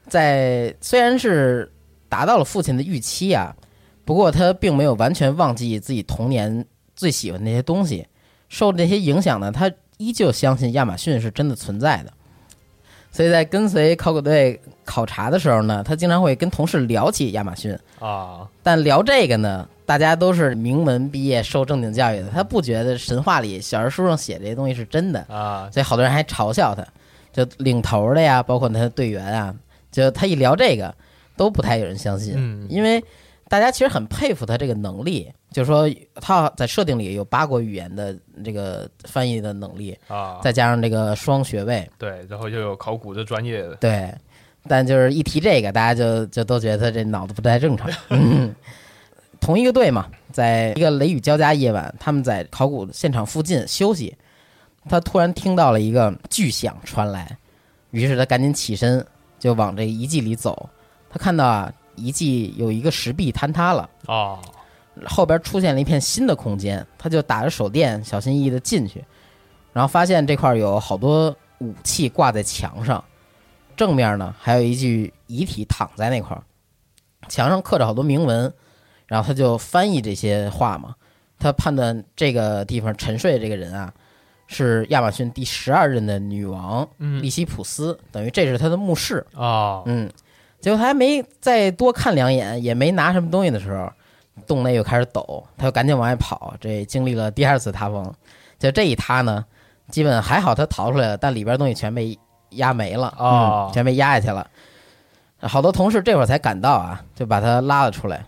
[0.10, 1.72] 在虽然是
[2.10, 3.56] 达到了父亲的预期啊，
[4.04, 6.66] 不过他并没有完全忘记自己童年
[6.98, 8.06] 最喜欢的那些东西。
[8.50, 12.14] 受这些影响呢，他依旧相信亚马逊是真的存在的。
[13.12, 17.76] 所以在跟随考古队考察的时候呢，他经常会跟同事聊起亚马逊。
[18.00, 25.20] 啊，但聊这个呢，大家都是名门毕业、受正经教育的，他不觉得神话里、小人书上写这些东西是真的。
[25.30, 26.86] 啊，所以好多人还嘲笑他，
[27.34, 29.56] 就领头的呀，包括他的队员啊，
[29.92, 30.94] 就他一聊这个，
[31.36, 33.04] 都不太有人相信，嗯因为
[33.50, 44.14] 大家其实很佩服他这个能力，就是说他在设定里有八国语言的这个翻译的能力，啊，再加上这个双学位，对，然后又有考古这专业的，对，
[44.68, 47.90] 但就是一提这个，大家就就都觉得他这脑子不太正常。
[48.10, 48.54] 嗯，
[49.40, 54.14] 同一个队嘛，在一个雷雨交加夜晚，他们在考古现场附近休息，
[54.90, 57.38] 他突然听到了一个巨响传来，
[57.92, 59.06] 于是他赶紧起身
[59.40, 60.70] 就往这遗迹里走。
[61.10, 63.90] 他看到啊，遗迹有一个石壁坍塌了。
[64.06, 64.40] 啊，
[65.06, 69.04] 后边出现了一片新的空间，他就打着手电，小心翼翼的进去，
[69.74, 73.04] 然后发现这块儿有好多武器挂在墙上，
[73.76, 76.42] 正面呢还有一具遗体躺在那块儿，
[77.28, 78.52] 墙上刻着好多铭文，
[79.06, 80.96] 然后他就翻译这些话嘛，
[81.38, 83.94] 他判断这个地方沉睡的这个人啊，
[84.48, 87.22] 是亚马逊第十二任的女王嗯。
[87.22, 90.10] 利西普斯，等于这是他的墓室，啊，嗯，
[90.60, 93.92] 结果他还没再多看两眼，也没拿什么东西的时候，
[94.46, 96.54] 洞内又开始抖，他就赶紧往外跑。
[96.60, 98.14] 这经历了第二次塌方，
[98.60, 99.46] 就这一塌呢，
[99.90, 102.18] 基本还好他逃出来了，但里边东西全被
[102.52, 104.48] 压没了哦嗯，全被压下去了。
[105.42, 108.26] 好多同事这会儿才赶到啊，就把他拉了出来。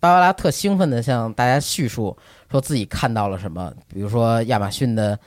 [0.00, 2.14] 芭芭拉特兴奋地向大家叙述
[2.50, 5.18] 说自己看到了什么，比如说亚马逊的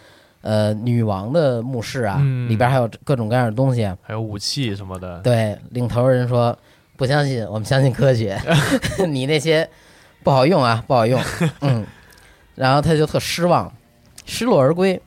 [0.42, 3.98] 呃女王的墓室啊，嗯里边还有各种各样的东西啊。
[4.02, 6.58] 还有武器什么的，对，领头人说
[6.96, 8.40] 不相信，我们相信科学，
[9.08, 9.68] 你那些
[10.24, 11.22] 不好用啊，不好用。
[11.62, 11.86] 嗯，
[12.56, 13.72] 然后他就特失望，
[14.26, 15.02] 失落而归。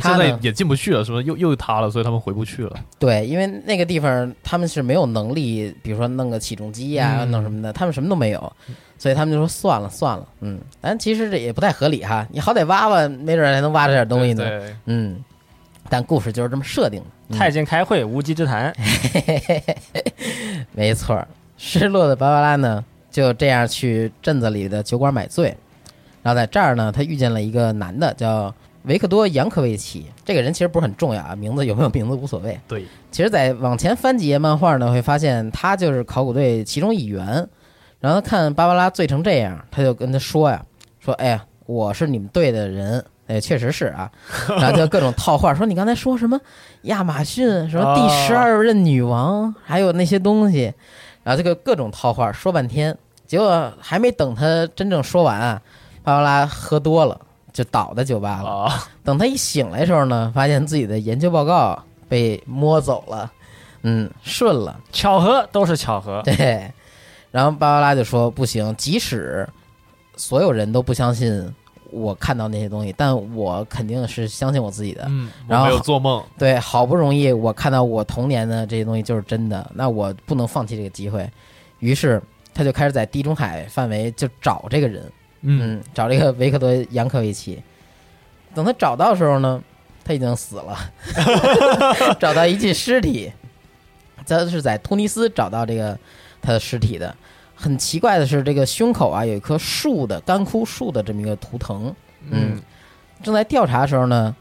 [0.00, 1.24] 现在也进不去了，是不是？
[1.24, 2.76] 又又塌了，所以他们回不去了。
[2.98, 8.52] 对，因为那个地方他们是没有能力，比如说弄个起重机呀、嗯弄什么的，他们什么都没有，
[8.98, 10.26] 所以他们就说算了算了。
[10.40, 14.44] 嗯，但其实这也不太合理哈，你好歹挖挖，没准还能挖着点东西呢。
[14.44, 15.22] 对，嗯，
[15.88, 17.06] 但故事就是这么设定的。
[17.06, 18.70] 嗯太监开会，无稽之谈。
[20.72, 21.26] 没错儿，
[21.56, 25.56] 失落的芭芭拉呢，就这样去镇子里的酒馆买醉，
[26.22, 28.54] 然后在这儿呢，他遇见了一个男的，叫
[28.84, 30.06] 维克多·扬科维奇。
[30.24, 32.58] 这个人其实不是很重要啊，名字有没有名字无所谓。
[32.66, 37.48] 对，其实，在往前翻几页漫画呢，会发现他就是考古队其中一员。
[38.00, 40.64] 然后他看芭芭拉醉成这样，他就跟他说呀
[41.00, 44.12] ：“说，哎呀，我是你们队的人。”哎，确实是啊，
[44.48, 46.38] 然后就各种套话，说你刚才说什么
[46.82, 50.70] 亚马逊什么第十二任女王，还有那些东西，
[51.22, 52.94] 然后这个各种套话说半天，
[53.26, 55.62] 结果还没等他真正说完啊，
[56.02, 57.18] 芭芭拉喝多了
[57.54, 58.50] 就倒在酒吧了。
[58.50, 63.32] 啊，等他一醒来的时候呢，发现自己的研究报告被摸走了，
[63.84, 66.20] 嗯，顺了，巧合都是巧合。
[66.22, 66.70] 对。
[67.30, 69.48] 然后芭芭拉就说：“不行，即使
[70.16, 71.52] 所有人都不相信
[71.90, 75.04] 我看到那些东西，但我肯定是相信我自己的。
[75.08, 81.28] 嗯，然后我没有做梦，对，好不容易我看到我童年的这些东西就是真的，那我不能放弃这个机会。
[81.80, 82.22] 于是
[82.54, 85.10] 他就开始在地中海范围就找这个人，
[85.46, 87.62] 嗯，找了一个维克多·扬科维奇。
[88.54, 89.62] 等他找到的时候呢，
[90.02, 90.76] 他已经死了，
[92.18, 93.30] 找到一具尸体。
[94.26, 95.98] 他是在突尼斯找到这个
[96.40, 97.14] 他的尸体的。
[97.54, 101.94] 很奇怪的是，这个胸口啊有一棵树的干枯树的这么一个图腾。
[102.30, 102.60] 嗯，
[103.22, 104.34] 正在调查的时候呢，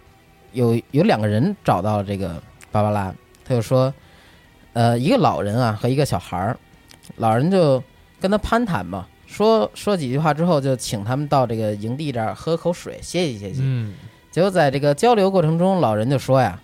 [0.54, 3.13] 有有两个人找到了这个芭芭拉，
[3.46, 3.94] 他就说，
[4.74, 6.58] 呃，一个老人啊和一个小孩儿，
[7.18, 7.84] 老人就
[8.22, 13.62] 跟他攀谈嘛，说说几句话之后，就请他们到这个营地这儿喝口水，歇息歇息。
[13.63, 13.93] 嗯
[14.32, 16.60] 结果在这个交流过程中，老人就说呀，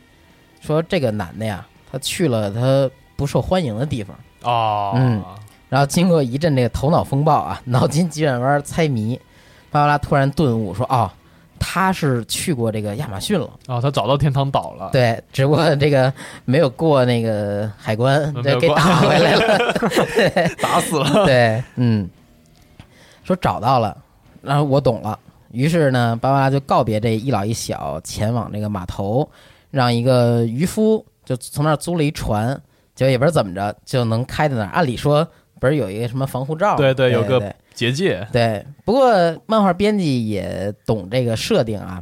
[0.61, 4.15] 说这个男的呀，他去了他不受欢迎的地方。
[4.43, 5.23] 哦，嗯
[5.67, 9.15] 然后经过一阵这个头脑风暴啊， 脑筋急转弯猜谜，
[9.71, 11.09] 芭芭拉突然顿悟说：“哦，
[11.59, 13.47] 他是去过这个亚马逊了。
[13.67, 16.11] 哦，他找到天堂岛了，对，只不过这个
[16.45, 19.73] 没有过那个海关，对给打回来了。
[20.59, 22.09] 打死了，对，嗯，
[23.29, 23.95] 说找到了，
[24.41, 25.19] 然后我懂了。
[25.51, 29.29] 于是呢，芭芭拉就告别这一老一小，前往这个码头，
[29.69, 32.59] 让一个渔夫就从那儿租了一船，
[32.95, 34.69] 结果也不知道怎么着就能开到那儿。
[34.69, 35.27] 按理说
[35.59, 36.77] 不是有一个什么防护罩吗？
[36.77, 39.13] 对对对，有个结界，对，不过
[39.45, 42.01] 漫画编辑也懂这个设定啊，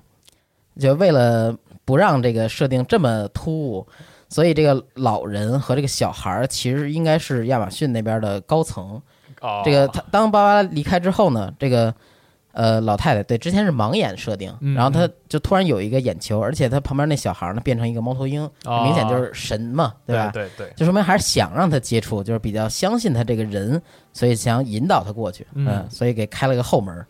[0.79, 3.87] 就为了不让这个设定这么突兀，
[4.29, 9.01] 所以这个老人和这个小孩儿其实应该是亚马逊那边的高层。
[9.39, 11.93] 啊，这个他当芭芭拉离开之后呢，这个
[12.53, 20.29] 呃老太太对之前是盲眼设定，嗯然后她就突然有一个眼球，而且她旁边那小孩呢变成一个猫头鹰，啊明显就是神嘛，吧？
[20.31, 23.81] 对对，就说明还是想让他接触，就是比较相信他这个人，
[24.13, 27.05] 所以想引导他过去，嗯嗯，所以给开了个后门。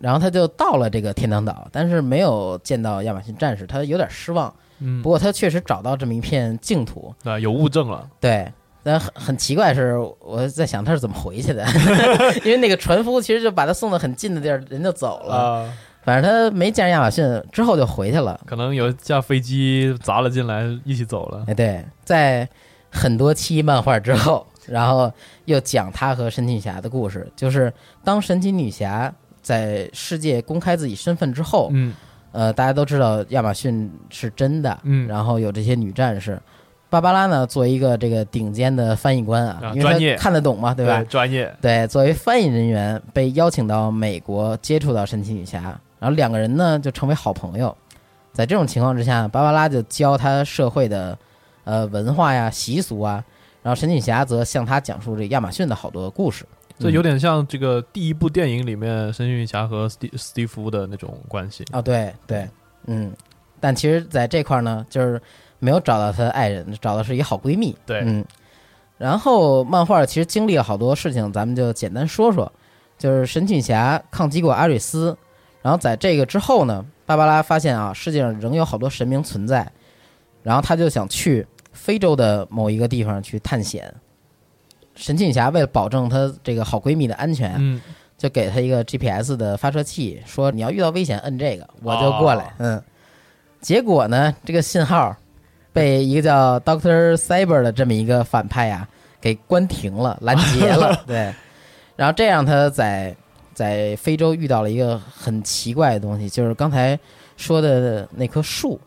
[0.00, 4.52] 然后他就到了这个天堂岛，但是没有见到亚马逊战士，他有点失望。
[4.80, 8.52] 嗯不，过他确实找到这么一片净土，啊，有物证了，对。
[8.84, 11.66] 但很很奇怪是，我在想他是怎么回去的，
[12.44, 15.34] 因为那个船夫其实就把他送到很近的地儿，人就走了。
[15.34, 18.38] 啊，反正他没见着亚马逊之后就回去了。
[18.44, 22.46] 可能有一架飞机砸了进来，一起走了，哎，对，在
[22.90, 25.10] 很多期漫画之后，然后
[25.46, 27.26] 又讲他和神奇女侠的故事。
[27.34, 27.72] 就是
[28.04, 31.94] 当神奇女侠在世界公开自己身份之后，嗯
[32.32, 36.38] 呃，大家都知道亚马逊是真的，嗯然后有这些女战士。
[36.94, 41.02] 芭芭拉呢，作为一个这个顶尖的翻译官啊，因为啊专业看得懂嘛，对吧？
[41.04, 45.60] 专业，对，作为翻译人员被邀请到美国接触到神奇女侠，
[45.98, 47.76] 然后两个人呢就成为好朋友。
[48.32, 51.18] 在这种情况之下，芭芭拉就教他社会的
[51.64, 53.24] 呃文化呀、习俗啊，
[53.60, 56.44] 然后神奇女侠则向他讲述这亚马逊的好多故事。
[56.78, 62.48] 这有点像这个第一部电影里面神奇女侠和斯蒂斯蒂夫的那种关系，哦，对对，
[62.86, 63.12] 嗯，
[63.60, 65.20] 但其实在这块儿呢，就是
[65.64, 67.74] 没有找到她的爱人，找的是一个好闺蜜。
[67.86, 68.22] 对嗯，
[68.98, 72.52] 然后漫画其实经历了好多事情，咱们就简单说说。
[72.96, 75.16] 就是神奇女侠抗击过阿瑞斯，
[75.62, 79.68] 然后在这个之后呢，芭芭拉发现啊，世界上仍有好多神明存在，
[80.44, 83.92] 然后她就想去非洲的某一个地方去探险。
[84.94, 87.80] 神奇女侠为了保证她这个好闺蜜的安全，嗯，
[88.16, 92.44] 就给她一个 GPS 的发射器，说你要遇到危险摁这个，我就过来。
[92.44, 92.82] 哦嗯，
[93.60, 95.14] 结果呢，这个信号
[95.74, 98.88] 被一个叫 Doctor Cyber 的这么一个反派呀、
[99.20, 100.98] 给关停了，拦截了。
[101.04, 101.34] 对，
[101.96, 103.14] 然后这样他在
[103.52, 106.98] 在非洲遇到了一个很奇怪的东西，就是刚才
[107.36, 108.80] 说的那棵树，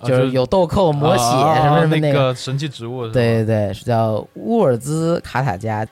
[0.00, 2.34] 啊 就是有豆蔻、魔血啊什么什么那个。
[2.34, 5.86] 神奇植物，对对对，是叫乌尔兹卡塔加。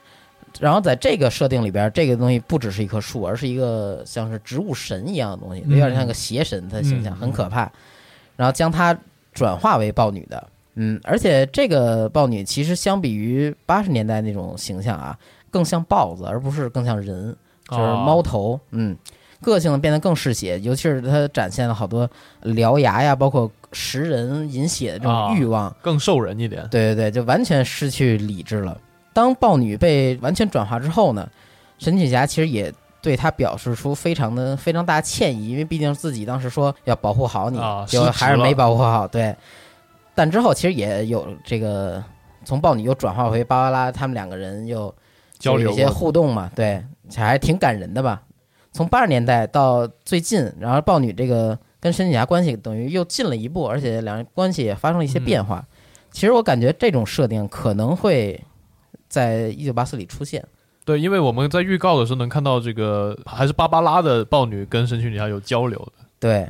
[0.58, 7.70] 然后在这个设定里边，这个东西不只是一棵树，而是一个像是植物神一样的东西，有点像个邪神，它的形象嗯很可怕。
[8.36, 8.96] 然后将它
[9.36, 15.16] 转化为豹女的，嗯，而且这个豹女其实相比于八十年代那种形象啊，
[15.50, 17.36] 更像豹子，而不是更像人，
[17.68, 18.96] 就是哦猫头，嗯，
[19.42, 22.08] 个性变得更嗜血，尤其是它展现了好多
[22.44, 25.74] 獠牙呀，包括食人饮血的这种啊欲望。
[25.82, 28.80] 更兽人一点，对对对，就完全失去理智了。
[29.12, 31.28] 当豹女被完全转化之后呢，
[31.78, 32.72] 神奇侠其实也
[33.06, 39.06] 对他表示出非常的非常大的歉意，因为毕竟自己当时说要保护好你，啊结果还是没保护好。
[39.06, 39.32] 对，
[40.12, 42.02] 但之后其实也有这个
[42.44, 44.92] 从豹女又转化回芭芭拉，他们两个人又
[45.38, 46.84] 交流有一些互动嘛，对，
[47.14, 48.20] 还挺感人的吧。
[48.72, 55.64] 从八十年代到最近，然后豹女这个跟神奇女侠关系等于又近了一步，而且两人关系也发生了一些变化。
[56.10, 58.42] 其实我感觉这种设定可能会
[59.08, 60.44] 在一九八四里出现。
[60.86, 66.48] 对，因为我们在预告的时候能看到这个还是芭芭拉的豹女跟神奇女侠有交流的，对，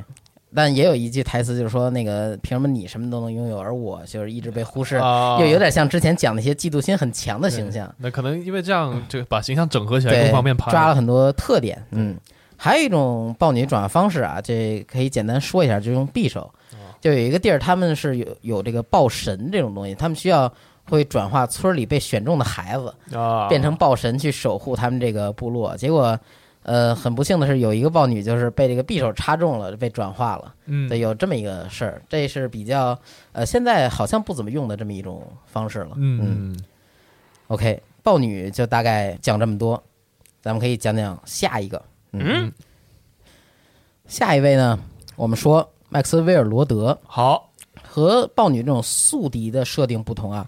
[0.53, 7.91] 但也有一句台词就是说，那个凭什么你什么都能拥有，而我就是一直被忽视，啊又有点像之前讲那些嫉妒心很强的形象。
[7.97, 11.83] 那可能因为这样，这个把形象整合起来，更方便拍，抓了很多特点。
[11.89, 12.15] 嗯，
[12.55, 16.47] 还有一种豹女转化方式啊，这可以简单说一下，就用匕首。
[16.99, 20.51] 就有一个地儿，他们是有有这个豹神这种东西，他们需要
[20.89, 25.75] 会转化村里被选中的孩子，啊，变成豹神去守护他们这个部落。
[25.77, 26.17] 结果，
[26.63, 30.53] 呃，很不幸的是，有一个豹女就是被这个匕首插中了，被转化了。
[30.65, 32.97] 嗯，对，有这么一个事儿，这是比较
[33.31, 35.91] 呃，现在好像不怎么用的这么一种方式了。
[35.95, 36.59] 嗯嗯
[37.47, 39.81] OK，豹女就大概讲这么多，
[40.41, 41.81] 咱们可以讲讲下一个。
[42.11, 42.51] 嗯，
[44.05, 44.77] 下一位呢，
[45.15, 47.49] 我们说麦克斯威尔罗德好，
[47.81, 50.45] 和豹女这种宿敌的设定不同啊。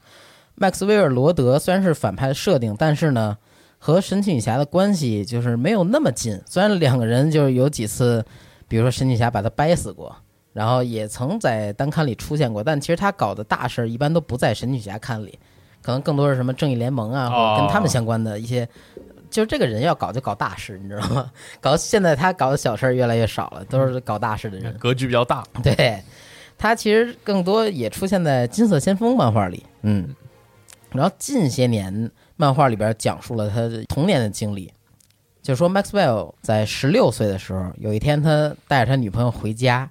[0.59, 3.37] 麦克斯威尔罗德虽然是反派的设定，但是呢，
[3.77, 6.39] 和神奇女侠的关系就是没有那么近。
[6.45, 8.23] 虽然两个人就是有几次，
[8.67, 10.15] 比如说神奇女侠把他掰死过，
[10.51, 15.39] 然后也曾在单刊里出现过，但其实他搞的大事儿一般都不在神奇女侠刊里，
[15.81, 18.67] 可能更多是什么正义联盟啊，或者跟他们相关的一些。
[19.29, 21.31] 就是这个人要搞就搞大事，你知道吗？
[21.61, 24.75] 搞现在他搞的小事儿越来越少了，都是搞大事的人。
[24.79, 26.01] 格局比较大，对，
[26.57, 30.09] 他其实更多也出现在《金色先锋》漫画里，嗯，
[30.91, 34.71] 然后近些年漫画里边讲述了他童年的经历，
[35.41, 39.89] 就说 Maxwell 在十六岁的时候，有一天他带着他女朋友回家，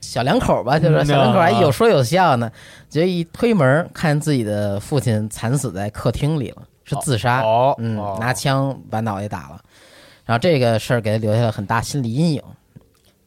[0.00, 2.50] 小两口吧，就是嗯小两口还啊有说有笑呢，
[2.88, 9.60] 结果一推门看见自己的父亲惨死在客厅里了，是自杀，哦，嗯哦，拿枪把脑袋打了，
[10.24, 12.42] 然后这个事儿给他留下了很大心理阴影。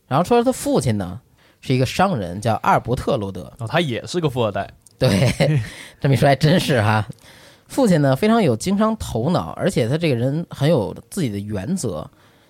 [0.07, 1.19] 然后说他父亲呢
[1.61, 3.51] 是一个商人，叫阿尔伯特·罗德。
[3.57, 4.69] 哦，他也是个富二代，
[5.09, 5.61] 对，
[5.99, 7.07] 这么一说还真是哈。
[7.67, 12.07] 父亲呢非常有经商头脑，而且他这个人很有自己的原则，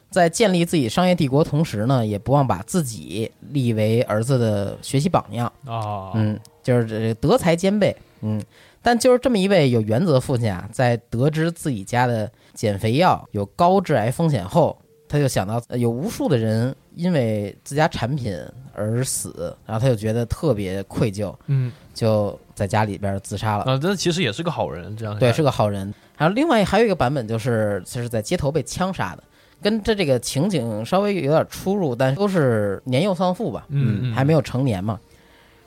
[0.10, 5.51] 在建立自己商业帝国同时呢，也不忘把自己立为儿子的学习榜样。
[5.66, 8.41] 啊，嗯，就是这德才兼备，嗯，
[8.82, 14.78] 但就是这么一位有原则的父亲啊，在得知自己家的减肥药有高致癌风险后，
[15.08, 18.38] 他就想到呃有无数的人因为自家产品
[18.74, 23.64] 而死，然后他就觉得特别愧疚，嗯，就在家里边自杀了。
[23.66, 25.94] 啊，这其实也是个好人，这样对，是个好人。
[26.18, 29.24] 然后另外还有一个版本就是就是在街头被枪杀的，
[29.62, 35.00] 跟这这个情景稍微有点出入，但都是年幼丧父吧，嗯嗯还没有成年嘛。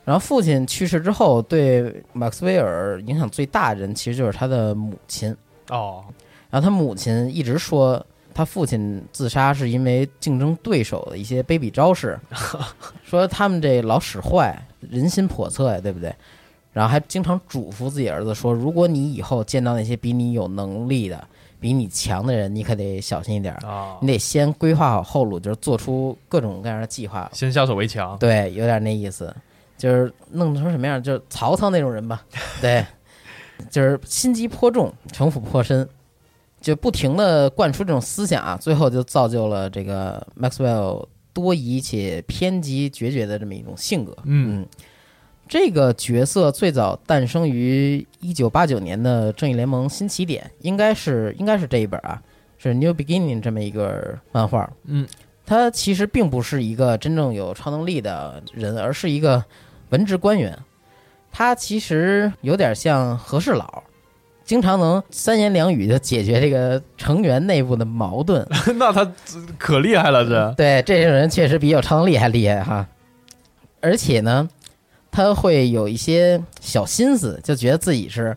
[0.05, 5.35] 然后父亲去世之后，对马克斯威尔影响最大的人其实就是他的母亲。
[5.69, 6.05] 哦，
[6.49, 8.03] 然后他母亲一直说，
[8.37, 12.19] 他父亲自杀是因为竞争对手的一些卑鄙招式，
[13.03, 16.13] 说他们这老使坏，人心叵测呀，对不对？
[16.71, 21.27] 然后还经常嘱咐自己儿子说，如果你以后见到那些比你有能力的、
[21.59, 23.57] 比你强的人，你可得小心一点
[24.01, 27.27] 你，得先规划好后路，就是做出各种各样的计划。
[27.33, 29.35] 先下手为强，对，有点那意思，
[29.79, 32.23] 就是弄成什么样，就是曹操那种人吧。
[32.61, 32.85] 对，
[33.71, 35.89] 就是心机颇重，城府颇深，
[36.59, 44.15] 就不停的灌输这种思想啊，最后就造就了这个 Maxwell 多疑且偏激决绝的这么一种性格。
[44.23, 44.67] 嗯嗯，
[45.47, 52.21] 这个角色最早诞生于一九八九年的《正义联盟新起点》，应该是应该是这一本啊，
[52.57, 54.69] 是 New Beginning 这么一个漫画。
[54.85, 55.07] 嗯，
[55.45, 59.45] 他其实并不是一个真正有超能力的人，而是一个
[59.89, 60.57] 文职官员。
[61.31, 63.83] 他其实有点像和事佬，
[64.47, 68.47] 经常能三言两语就解决这个成员内部的矛盾。
[68.77, 69.11] 那他
[69.59, 72.87] 可厉害了，这对，这种人确实比有超能力还厉害哈。
[73.81, 74.49] 而且呢，
[75.11, 78.35] 他会有一些小心思，就觉得自己是，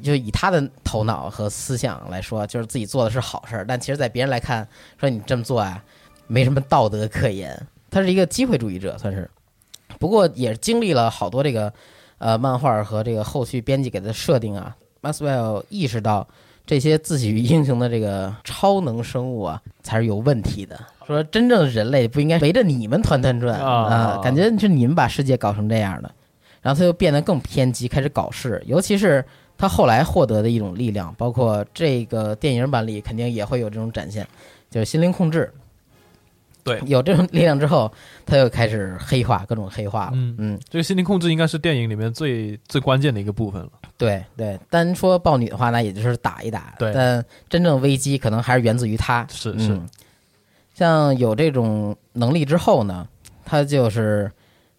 [0.00, 4.66] 就以他的头脑和思想来说，就是自己做的是好事儿，但其实，在别人来看，
[4.98, 5.82] 说你这么做啊，
[6.28, 7.60] 没什么道德可言。
[7.90, 9.28] 他是一个机会主义者，算是。
[9.98, 11.72] 不过也经历了好多这个
[12.18, 14.76] 呃漫画和这个后续编辑给的设定啊
[15.12, 16.26] ，Maxwell 意识到
[16.66, 20.78] 这些自诩英雄的这个超能生物啊，才是有问题的。
[21.06, 26.10] 说真正的人类不应该围着你们团团转啊啊，感觉是你们把世界搞成这样的。
[26.60, 29.24] 然后他就变得更偏激，开始搞事，尤其是
[29.56, 34.26] 他后来获得的一种力量，包括这个电影版里肯定也会有这种展现，
[34.68, 35.50] 就是心灵控制。
[36.68, 37.90] 对有这种力量之后，
[38.24, 40.12] 他又开始黑化，各种黑化了。
[40.14, 43.70] 嗯嗯，这个心灵控制应该是电影里面最最关键的一个部分了。
[43.96, 46.74] 对对，单说豹女的话，那也就是打一打。
[46.78, 49.26] 对但真正危机可能还是源自于他。
[49.30, 49.88] 是是嗯，
[50.74, 53.06] 像有这种能力之后呢，
[53.44, 54.30] 他就是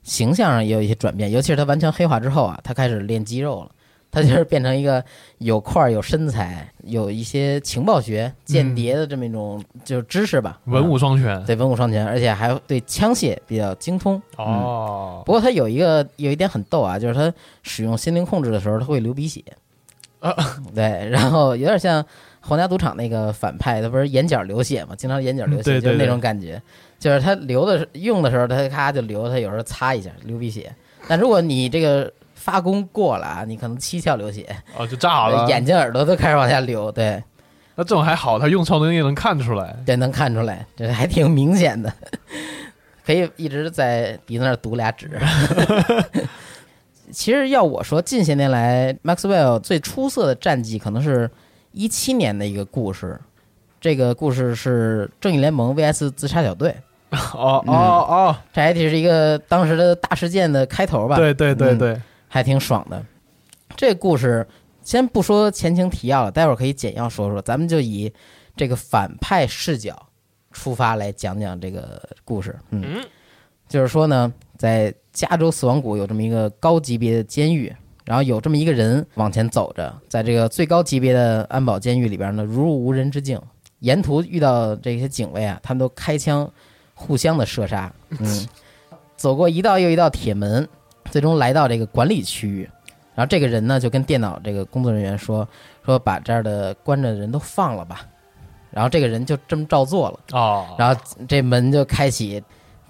[0.03, 3.71] 形象上也有一些转变，尤其是他完全黑化之后啊，他开始练肌肉了。
[4.11, 5.03] 他就是变成一个
[5.37, 11.45] 有块儿、有身材、有一些情报学、间谍的这么一种就是知识吧，文武啊双全。
[11.45, 14.21] 对文武双全，而且还对枪械比较精通。
[14.37, 17.31] 嗯哦，不过他有一个有一点很逗啊，就是他
[17.61, 19.43] 使用心灵控制的时候，他会流鼻血。
[20.19, 20.35] 啊，
[20.75, 22.03] 对，然后有点像
[22.41, 26.61] 皇家赌场那个反派，他不是眼角流血嘛，经常眼角流血，就是那种感觉，
[26.99, 30.73] 就是他流的用的时候，他咔就流，他有时候擦一下流鼻血。
[31.07, 35.45] 但如果你这个发功过了啊，你可能七窍流血，哦，就炸了。
[35.49, 37.21] 眼睛耳朵都开始往下流，对
[37.75, 39.75] 那这种还好，他用超能力能看出来。
[39.85, 41.93] 对，能看出来，这还挺明显的，
[43.05, 45.09] 可以一直在鼻子那儿堵俩纸。
[47.11, 51.29] 其实要我说，近些年来，Maxwell 最出色的战绩可能是
[51.71, 53.19] 一七年的一个故事。
[53.81, 56.75] 这个故事是正义联盟 VS 自杀小队，
[57.33, 61.15] 哦嗯哦哦，这还是一个当时的大事件的开头吧？
[61.15, 63.05] 对对对嗯对，还挺爽的。
[63.75, 64.47] 这故事
[64.81, 67.41] 先不说前情提要了，待会儿可以简要说说。
[67.41, 68.11] 咱们就以
[68.55, 70.07] 这个反派视角
[70.51, 72.57] 出发来讲讲这个故事。
[72.69, 73.03] 嗯，
[73.67, 77.75] 就是说呢，在加州死亡谷有这么一个高级别的监狱，
[78.05, 83.39] 然后有这么一个人往前走着，在这个最高级别的安保监狱里边呢，如入无人之境。
[83.79, 86.51] 沿途遇到这些警卫啊，他们都开枪，
[86.93, 87.93] 互相的射杀。
[88.09, 88.47] 嗯，
[89.15, 90.67] 走过一道又一道铁门，
[91.11, 92.69] 最终来到这个管理区域。
[93.15, 95.45] 然后这个人呢，就跟电脑这个工作人员说
[95.85, 98.05] ：“说把这儿的关着的人都放了吧。”
[98.71, 100.19] 然后这个人就这么照做了。
[100.31, 102.41] 哦，然后这门就开启，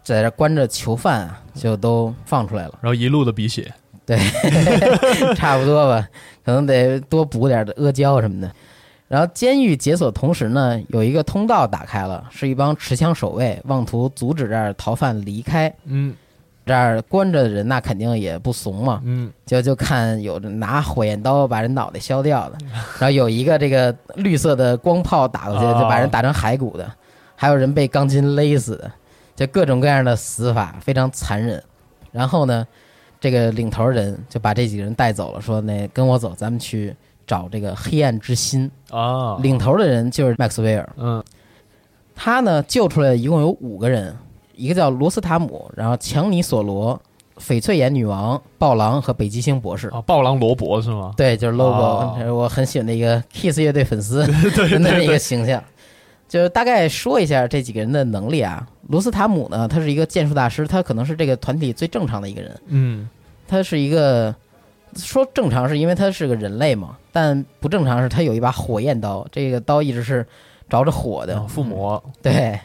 [0.03, 2.77] 在这关着囚犯啊，就都放出来了。
[2.81, 3.73] 然后一路的鼻血，
[4.05, 4.19] 对
[5.33, 6.07] 差不多吧，
[6.45, 8.51] 可能得多补点的阿胶什么的。
[9.07, 15.73] 然后监狱解锁同时呢，有一个通道打开了，是一帮持枪守卫妄图阻止这儿逃犯离开。
[15.85, 16.13] 嗯
[16.69, 22.57] 这儿关着的人那肯定也不怂嘛，嗯，就就看有拿火焰刀把人脑袋削掉的，
[22.99, 26.87] 然后有一个这个绿色的光炮打过去哦就把人打成骸骨的，
[27.35, 28.91] 还有人被钢筋勒死的，
[29.35, 31.61] 就各种各样的死法非常残忍。
[32.11, 32.67] 然后呢，
[33.19, 36.95] 这个领头人就把这几个人带走了，说那跟我走，咱们去
[37.25, 38.69] 找这个黑暗之心。
[38.91, 41.23] 啊，领头的人就是麦克斯韦尔，嗯
[42.15, 44.15] 他呢救出来一共有五个人，
[44.59, 46.99] 一个叫罗斯塔姆，然后强尼索罗、
[47.39, 49.87] 翡翠眼女王、暴狼和北极星博士。
[49.89, 51.13] 啊，暴狼罗伯是吗？
[51.15, 55.63] 对，就是 logo，、哦我很喜欢的一个 Kiss 乐队粉丝 的那么一个形象。
[56.27, 58.67] 就是大概说一下这几个人的能力啊。
[58.89, 62.59] 罗斯塔姆呢，他是一个剑术大师，他可能是这个团体最正常的一个人。
[62.67, 63.09] 嗯
[63.47, 64.35] 他是一个
[64.95, 70.23] 说正常是因为他是个人类嘛，但不正常是他有一把火焰刀，这个刀一直是
[70.69, 72.59] 着着火的啊，附魔，对，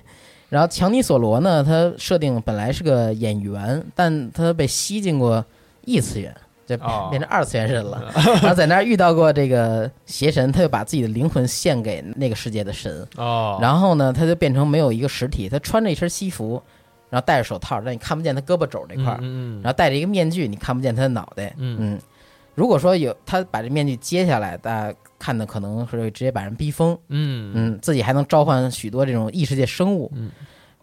[0.54, 5.44] 然后强尼索罗呢，他设定本来是个演员，但他被吸进过
[5.84, 6.32] 异次元，
[6.64, 8.00] 就哦变成二次元人了。
[8.40, 13.04] 然后在那儿遇到过这个邪神，他就把自己的灵魂献给那个世界的神。
[13.16, 16.62] 哦，然后呢，他就变成没有一个实体，他穿着一身西服，
[17.10, 21.52] 然后戴着手套，让你看不见他胳膊肘这块儿，嗯嗯然后戴着一个面具，你看不见他的脑袋。
[21.58, 21.98] 嗯
[22.54, 26.92] 如果说有他把这面具揭下来，大家看的可能是会直接把人逼疯。
[27.08, 30.12] 嗯嗯，嗯，自己还能召唤许多这种异世界生物。
[30.14, 30.30] 嗯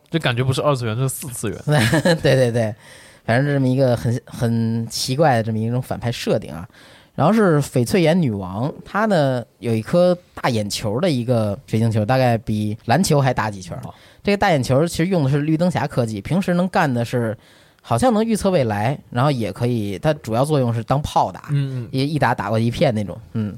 [0.10, 1.58] 这感觉不是二次元，这是四次元。
[2.22, 2.76] 对对对，
[3.24, 6.68] 反正这么一个很很奇怪的这么一种反派设定啊。
[7.14, 13.78] 然后是翡翠眼女王，她呢有一颗大眼球的一个水晶球，大概比篮球还大几圈。
[14.24, 17.38] 这个大眼球其实用的是绿灯侠科技，平时能干的是
[17.82, 23.18] 好像能预测未来，然后也可以，它主要作用是当炮打，嗯嗯，一一打打过一片那种。
[23.34, 23.58] 嗯，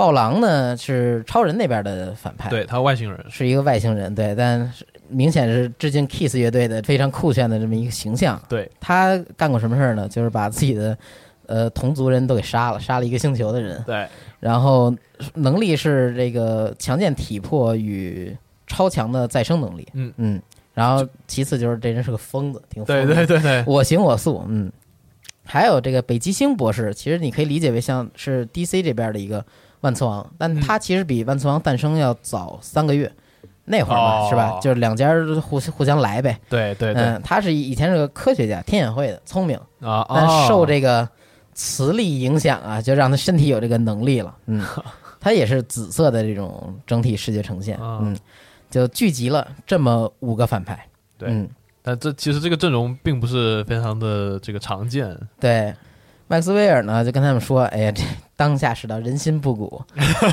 [0.00, 8.40] 暴狼呢是超人那边的反派，对他外星人，是一个外星人，对，但是明显是致敬 Kiss 乐队的非常酷炫的这么一个形象。
[8.48, 10.08] 对，他干过什么事儿呢？
[10.08, 10.96] 就是把自己的
[11.44, 14.90] 呃同族人都给杀了，杀了一个星球的人，对，然后
[15.34, 18.34] 能力是这个强健体魄与
[18.66, 19.86] 超强的再生能力。
[19.92, 20.40] 嗯嗯，
[20.72, 24.72] 然后其次就是这人是个疯子，挺疯对对对，我行我素，嗯。
[25.44, 29.44] 还有这个北极星博士，其实你可以理解为像是 DC 这边的一个
[29.80, 33.10] 万磁王，但他其实比万磁王诞生要早三个月，
[33.64, 34.58] 那会儿嘛，哦是吧？
[34.60, 36.38] 就是两家互互相来呗。
[36.48, 41.08] 对对对嗯，他是以前是个科学家，天眼会的，聪明，啊，但受哦这个
[41.54, 44.34] 磁力影响啊，就让他身体有这个能力了。
[44.46, 44.64] 嗯，
[45.20, 47.76] 他也是紫色的这种整体视觉呈现。
[47.76, 48.16] 啊嗯，
[48.70, 50.86] 就聚集了这么五个反派。
[51.18, 51.48] 对嗯，
[51.82, 55.74] 但这其实这个阵容并不是非常的这个常见，对，
[56.30, 58.04] 麦克斯威尔呢就跟他们说：“哎呀，这
[58.36, 59.82] 当下世道人心不古，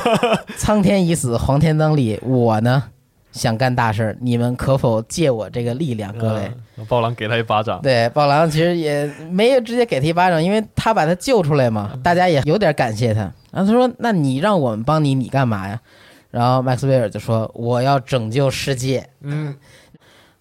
[0.55, 2.19] 苍天已死，黄天当立。
[2.21, 2.83] 我呢
[3.31, 6.15] 想干大事儿，你们可否借我这个力量？
[6.15, 6.51] 各位。
[6.77, 13.21] 嗯，暴狼给他一巴掌，对，暴狼其实也没有直接给他一巴掌，因为他把他救出来嘛，大家也有点感谢他。
[13.51, 15.81] 然后他说：“那你让我们帮你，你干嘛呀？”
[16.29, 19.09] 然后麦克斯威尔就说：“我要拯救世界。
[19.21, 19.55] 嗯，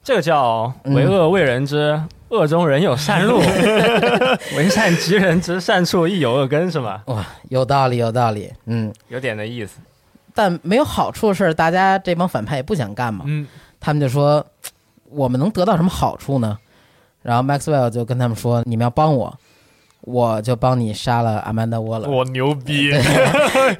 [0.04, 1.98] 这个叫嗯为恶为人之，
[2.29, 3.39] 恶中人有善路；
[4.57, 7.03] 为善及人之，善处亦有恶根，是吗”？
[7.07, 8.53] 哇，有道理，有道理。
[8.66, 9.79] 嗯，有点那意思。
[10.35, 13.24] 但没有好处的事儿，大家这帮反派也不想干嘛。
[13.27, 13.47] 嗯
[13.79, 14.45] 他们就说
[15.11, 16.59] ：“我们能得到什么好处呢？”
[17.22, 19.33] 然后 Maxwell 就跟他们说：“你们要帮我，
[20.07, 22.09] 我就帮你杀了阿曼达沃勒。
[22.09, 22.84] 我牛逼，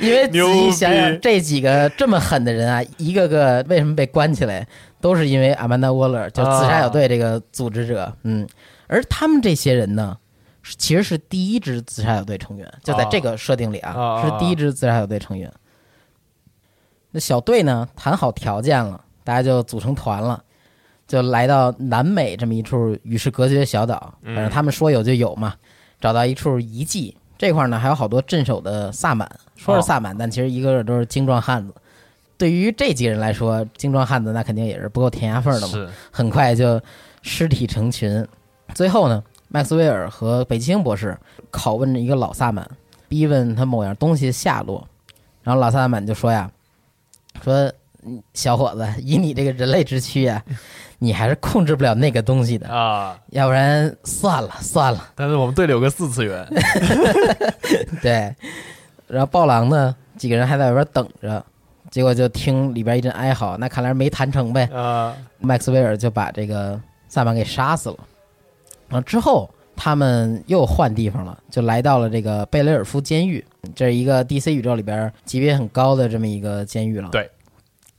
[0.01, 4.67] 因为仔细想想，这几个这么狠的人啊，一个个为什么被关起来，
[5.01, 8.13] 都是因为阿曼达沃勒，就自杀小队这个组织者。
[8.25, 8.45] 嗯，
[8.89, 10.19] 而他们这些人呢，
[10.77, 15.49] 其实是第一支自杀小队成员，就在这个设定里啊，啊是第一支自杀小队成员。
[17.13, 20.43] 那小队呢，谈好条件了，大家就组成团了。
[21.07, 25.55] 就来到南美这么一处与世隔绝的小岛，反正他们说有就有嘛，
[26.07, 31.75] 找到一处遗迹，这块儿呢还有好多镇守的萨满，说是萨满，但其实一个个都是精壮汉子。
[32.39, 35.73] 对于这几个人来说，精壮汉子那肯定也是不够填牙缝的嘛。
[35.73, 36.81] 是很快就
[37.23, 38.25] 尸体成群。
[38.73, 41.19] 最后呢，麦克斯威尔和北极星博士
[41.51, 42.65] 拷问着一个老萨满，
[43.09, 44.87] 逼问他某样东西的下落。
[45.43, 46.49] 然后老萨满就说呀
[47.43, 47.53] ：“说
[48.05, 50.41] 嗯小伙子，以你这个人类之躯啊，
[50.99, 55.11] 你还是控制不了那个东西的，啊，要不然算了算了。
[55.15, 56.47] 但是我们队里有个四次元，”
[58.03, 58.35] 对，
[59.07, 61.45] 然后暴狼呢，几个人还在外边等着，
[61.91, 64.65] 结果就听里边一阵哀嚎，那看来没谈成呗。
[64.73, 67.99] 啊，麦克斯韦尔就把这个萨满给杀死了。
[68.89, 73.45] 然后之后他们又换地方了，就来到了这个贝雷尔夫监狱，
[73.75, 77.11] 这是一个 DC 宇宙里边级别很高的这么一个监狱了。
[77.11, 77.31] 对，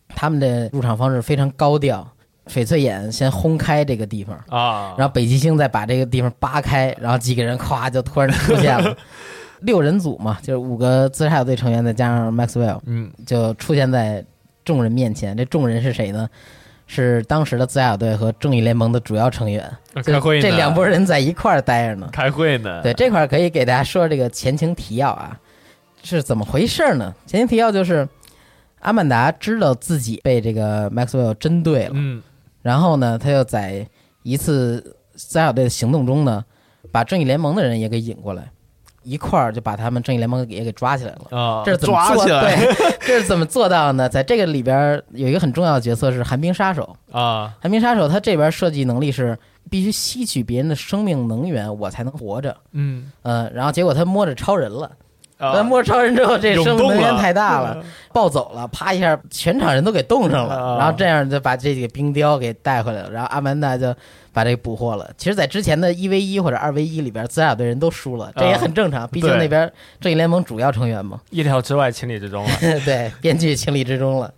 [0.09, 2.07] 他们的入场方式非常高调，
[2.47, 8.95] 翡翠眼先轰开这个地方，啊，然后北极星再把这个地方扒开，然后几个人咵就突然出现了。
[9.61, 14.23] 六人组嘛，就是五个自杀小队成员，再加上 Maxwell，嗯就出现在
[14.63, 15.35] 众人面前。
[15.35, 16.29] 这众人是谁呢？
[16.85, 19.67] 是当时的自杀小队和正义联盟的主要成员。
[20.05, 22.07] 开会呢，这两拨人在一块儿待着呢。
[22.13, 25.37] 开会呢，对，这块儿可以给大家说这个前情提要啊，
[26.03, 27.13] 是怎么回事呢？
[27.25, 28.07] 前情提要就是
[28.81, 32.21] 阿曼达知道自己被这个 Maxwell 针对了，嗯
[32.67, 33.87] 然后呢，他又在
[34.23, 36.43] 一次三小队的行动中呢，
[36.91, 38.51] 把正义联盟的人也给引过来，
[39.03, 41.37] 一块儿就把他们正义联盟也给抓起来了。
[41.37, 42.15] 啊，这是怎么做？
[42.15, 44.09] 抓起来对，这是怎么做到的呢？
[44.09, 46.93] 在这个里边儿有一个很重要的角色是寒冰杀手。
[47.09, 49.37] 啊寒冰杀手他这边设计能力是
[49.71, 52.53] 必须吸取别人的生命能源，我才能活着。
[52.73, 54.91] 嗯呃，然后结果他摸着超人了，
[55.37, 60.55] 啊他摸超人之后，这涌生命能源太大了，暴走了，啪一下，全场人都给冻上了。
[60.55, 63.93] 啊然后这样就把这几个冰雕给带回来了，然后阿曼达就
[64.33, 65.09] 把这个捕获了。
[65.17, 71.19] 其实，在之前的一 v 一或者二 v 一里边，自杀小队人都输了，这也很正常，毕竟那边正义联盟主要成员嘛。
[71.29, 72.49] 意料之外，情理之中了。
[72.83, 74.33] 对，编剧情理之中了。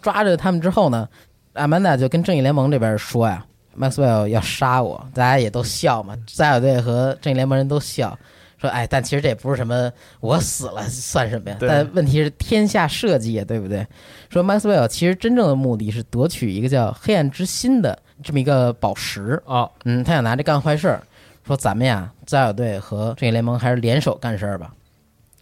[0.00, 1.08] 抓着他们之后呢，
[1.54, 3.44] 阿曼达就跟正义联盟这边说呀
[3.76, 8.16] ，Maxwell 要杀我，大家也都笑嘛，自杀小队和正义联盟人都笑。
[8.60, 9.90] 说哎，但其实这也不是什么
[10.20, 11.56] 我死了算什么呀？
[11.60, 13.86] 但问题是天下社稷呀，对不对？
[14.28, 21.02] 说 Maxwell 其实真正的目的是夺取一个叫黑暗之心的这么一个宝石，啊嗯，他想拿这干坏事儿，
[21.46, 24.74] 说咱们呀，自杀小队和正义联盟还是联手干事儿吧。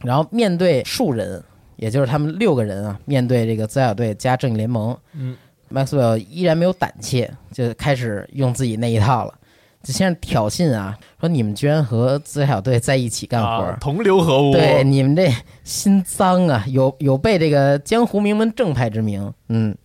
[0.02, 1.42] 然后面对数人，
[1.76, 5.34] 也就是他们六个人啊，面对这个自杀小队加正义联盟，嗯
[5.72, 9.45] ，Maxwell 依然没有胆怯，就开始用自己那一套了，就
[9.92, 15.32] 先是挑衅啊，说你们居然和自杀小队在一起干活，啊，同流合污，对，你们这
[15.64, 19.32] 心脏啊，有有被这个江湖名门正派之名。
[19.48, 19.76] 嗯，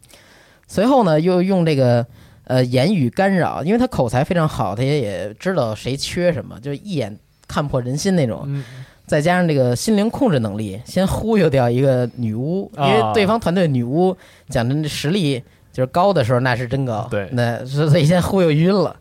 [0.67, 2.05] 随后呢，又用这个
[2.45, 8.43] 呃言语干扰，因为他口才非常好，他也也知道谁缺什么，就一眼看破人心那种。
[8.45, 8.63] 嗯。
[9.07, 14.15] 再加上这个心灵控制能力，先忽悠掉一个女巫，因啊为对方团队女巫
[14.47, 15.43] 讲真，这实力
[15.73, 17.27] 就是高的时候那是真高，对。
[17.33, 18.95] 那所以先忽悠晕了。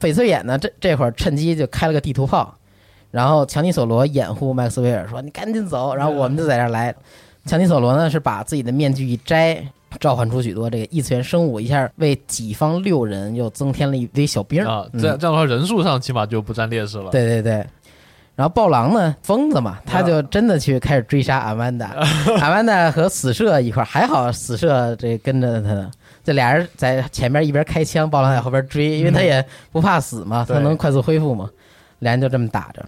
[0.00, 2.54] 翡翠眼呢，这这会儿趁机就开了个地图炮，
[3.10, 6.94] 然后强尼索罗掩护麦克斯韦尔说：“你赶紧走。”然后我们就在这儿来。
[7.44, 9.62] 强尼索罗呢是把自己的面具一摘，
[10.00, 17.64] 召唤出许多这个异次元生物，一下为己方六人又增添了一堆小兵啊，嗯这样这样的话人数上起码就不占劣势了，对对对。
[18.34, 21.94] 然后暴狼呢，疯子嘛，他就真的去开始追杀阿曼达，
[22.42, 25.90] 阿曼达和死射一块儿，还好死射这跟着他呢，
[26.26, 31.48] 这俩人在前面一边开枪，暴狼在后边追，因为他也不怕死嘛，他能快速恢复嘛，
[32.00, 32.84] 俩人就这么打着。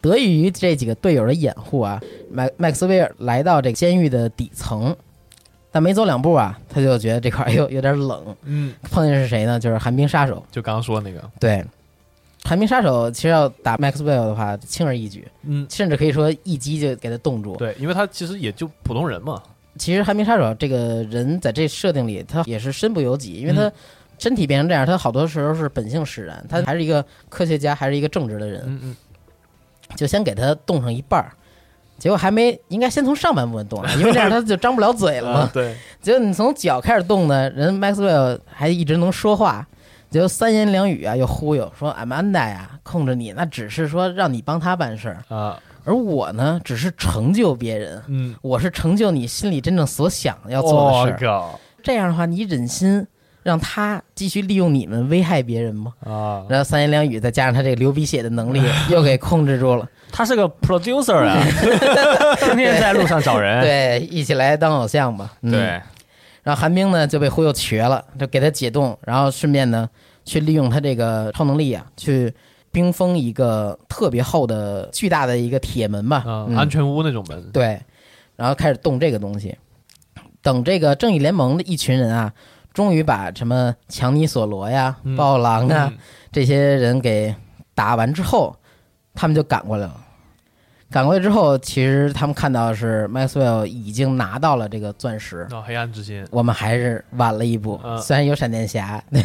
[0.00, 4.96] 得益于这几个队友的掩护啊，麦麦克斯威尔来到这个监狱的底层，
[5.70, 9.60] 但没走两步啊，他就觉得这块儿哎呦有点冷，嗯，碰见是谁呢？
[9.60, 10.44] 就是寒冰杀手。
[10.50, 11.64] 就刚刚说那个，对，
[12.42, 17.54] 寒冰杀手其实要打 Maxwell 的话，轻而易举，嗯，甚至可以说一击就给他冻住。
[17.56, 19.40] 对，因为他其实也就普通人嘛，
[19.78, 23.72] 其实寒冰杀手这个人在这设定里，他也是身不由己，因为他嗯。
[24.20, 28.96] 身体变成这样，他好多时候是本性使然，他还是一个科学家，还是一个正直的人，嗯嗯，
[29.96, 31.32] 就先给他冻上一半儿。
[31.96, 35.40] 结果还没，应该先从上半部分冻上，因为这样他就张不了嘴了嘛。
[35.48, 39.66] 啊对，结果你从脚开始动呢，人 Maxwell 还一直能说话，
[40.10, 51.30] 就三言两语啊，又忽悠说阿曼达呀，控制你那只是说让你帮他办事儿，啊，而我呢，只是成就别人，嗯，我是成就你心里真正所想要做的事儿。
[51.30, 53.06] 靠这样的话，你忍心
[53.42, 55.92] 让他继续利用你们危害别人吗？
[56.04, 59.88] 啊，然后三言两语，再加上他这个流鼻血的能力， 又给控制住了。
[60.12, 61.40] 他是个 producer 啊，
[62.40, 63.62] 天天在路上找人。
[63.62, 65.32] 对，一起来当偶像吧。
[65.42, 65.60] 嗯、对，
[66.42, 69.88] 然后韩冰呢就被忽悠瘸了，就给他解冻，然后顺便呢
[70.24, 72.32] 去利用他这个超能力啊，去
[72.72, 76.24] 冰封一个特别厚的巨大的一个铁门吧，
[76.56, 77.80] 安全屋那种门，对，
[78.36, 79.56] 然后开始动这个东西。
[80.42, 82.32] 等这个正义联盟的一群人啊，
[82.72, 85.98] 终于把什么强尼索罗呀、暴狼啊、嗯。
[86.32, 87.34] 这些人给
[87.74, 88.56] 打完之后，
[89.14, 90.06] 他们就赶过来了。
[90.90, 97.78] 赶过来之后，其实他们看到的是 Maxwell 已经拿到了这个钻石，啊，黑暗之心，我们还是晚了一步。
[97.84, 97.98] 嗯。
[97.98, 99.20] 虽然有闪电侠，对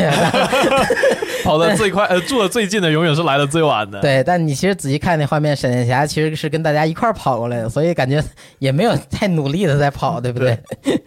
[1.45, 8.23] 跑的最快，呃，住的最近的永远是来的最晚的，对，但你其实仔细看那画面，闪电侠其实是跟大家一块儿跑过来的，所以感觉
[8.59, 10.59] 也没有太努力的在跑，对不对？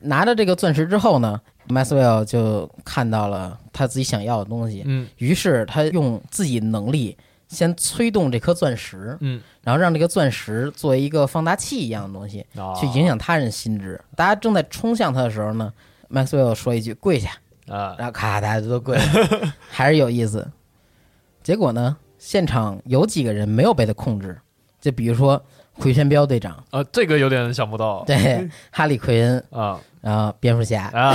[0.00, 1.38] 拿着这个钻石之后呢
[1.68, 5.06] ，Maxwell 就看到了他自己想要的东西，嗯。
[5.18, 7.16] 于是他用自己能力
[7.48, 14.00] 先催动这颗钻石，嗯，然后让这个钻石作为一个放大器一样的东西，啊去影响他人心智。
[14.16, 15.70] 大家正在冲向他的时候呢
[16.10, 17.32] ，Maxwell 说一句“跪下”，
[17.70, 19.02] 啊，然后咔，大家都跪了，
[19.70, 20.46] 还是有意思。
[21.42, 24.36] 结果呢，现场有几个人没有被他控制，
[24.80, 25.42] 就比如说
[25.72, 31.14] 回旋镖队长，啊，这个有点想不到，对， 哈利奎恩，啊然后蝙蝠侠，啊，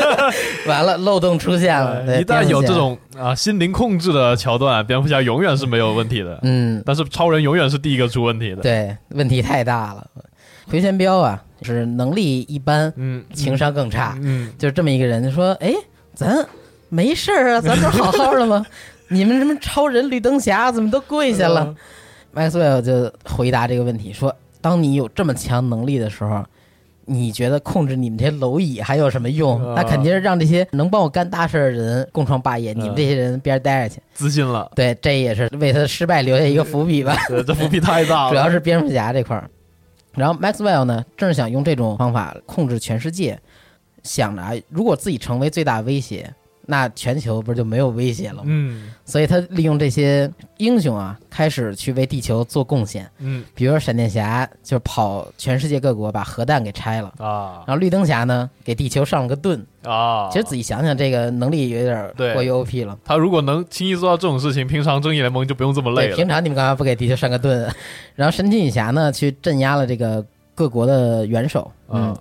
[0.66, 2.06] 完了漏洞出现了。
[2.06, 10.06] 对一旦有这，种啊心灵控制的桥段，蝙蝠侠永远是没有问题的，嗯，但是超人永远是第一个出问题的，，对，问题太大了。
[10.66, 15.72] 回旋镖啊，是能力一般，嗯，情商更差，嗯，就是这么一个人，就说：“哎，
[16.14, 16.46] 咱
[16.88, 18.64] 没事儿啊，咱不是好好的吗？
[19.08, 21.74] 你们什么超人、绿灯侠怎么都跪下了？”
[22.32, 26.44] 麦克斯韦尔就回答这个问题说：“当你有这么强能力的时候，
[27.04, 29.62] 你觉得控制你们这些蝼蚁还有什么用？
[29.68, 34.00] 啊那肯定是让这些能帮我干大事儿的人共创霸业，你们啊这些人边儿待着去。
[34.14, 37.16] 自信了，对，这也是为他的失败留下一个伏笔吧。
[37.28, 39.48] 对，这伏笔太大了， 主要是蝙蝠侠这块儿。
[40.16, 43.40] 然后 Maxwell 呢，正是想用这种方法控制全世界，
[44.02, 46.32] 想着啊，如果自己成为最大威胁，
[46.66, 48.42] 那全球不是就没有威胁了吗？
[48.46, 53.08] 嗯所以他利用这些英雄啊，开始去为地球做贡献。
[53.18, 59.64] 嗯比如说闪电侠就跑全世界各国把核弹给拆了，啊然后绿灯侠呢给地球上了个盾。
[59.82, 62.98] 啊，其实仔细想想，这个能力有点对过于 OP 了。
[63.04, 66.26] 他如果能轻易做到这种事情，平常正义联盟就不用这么累，了平。
[66.26, 67.70] 常你们干嘛不给地球上个盾？
[68.16, 71.70] 然后神奇女侠呢，去镇压了这个各国的元首。
[71.90, 72.16] 嗯嗯，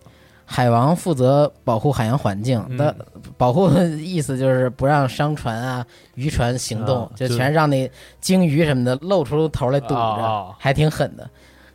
[0.46, 2.96] 海王负责保护海洋环境，嗯、
[3.38, 5.86] 保护的意思就是不让商船啊、
[6.16, 7.90] 渔船行动，啊就全让那
[8.20, 11.30] 鲸鱼什么的露出头来堵着，还挺狠的。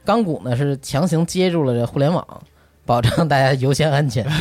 [0.05, 2.27] 钢骨呢是强行接住了这互联网，
[2.87, 4.25] 保障大家优先安全。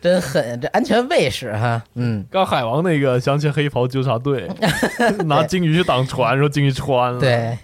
[0.00, 4.48] 真狠，这安全卫士哈，嗯，刚海王那个想起黑袍纠察队，
[5.26, 7.58] 拿鲸鱼去挡船，说鲸鱼穿了。，对，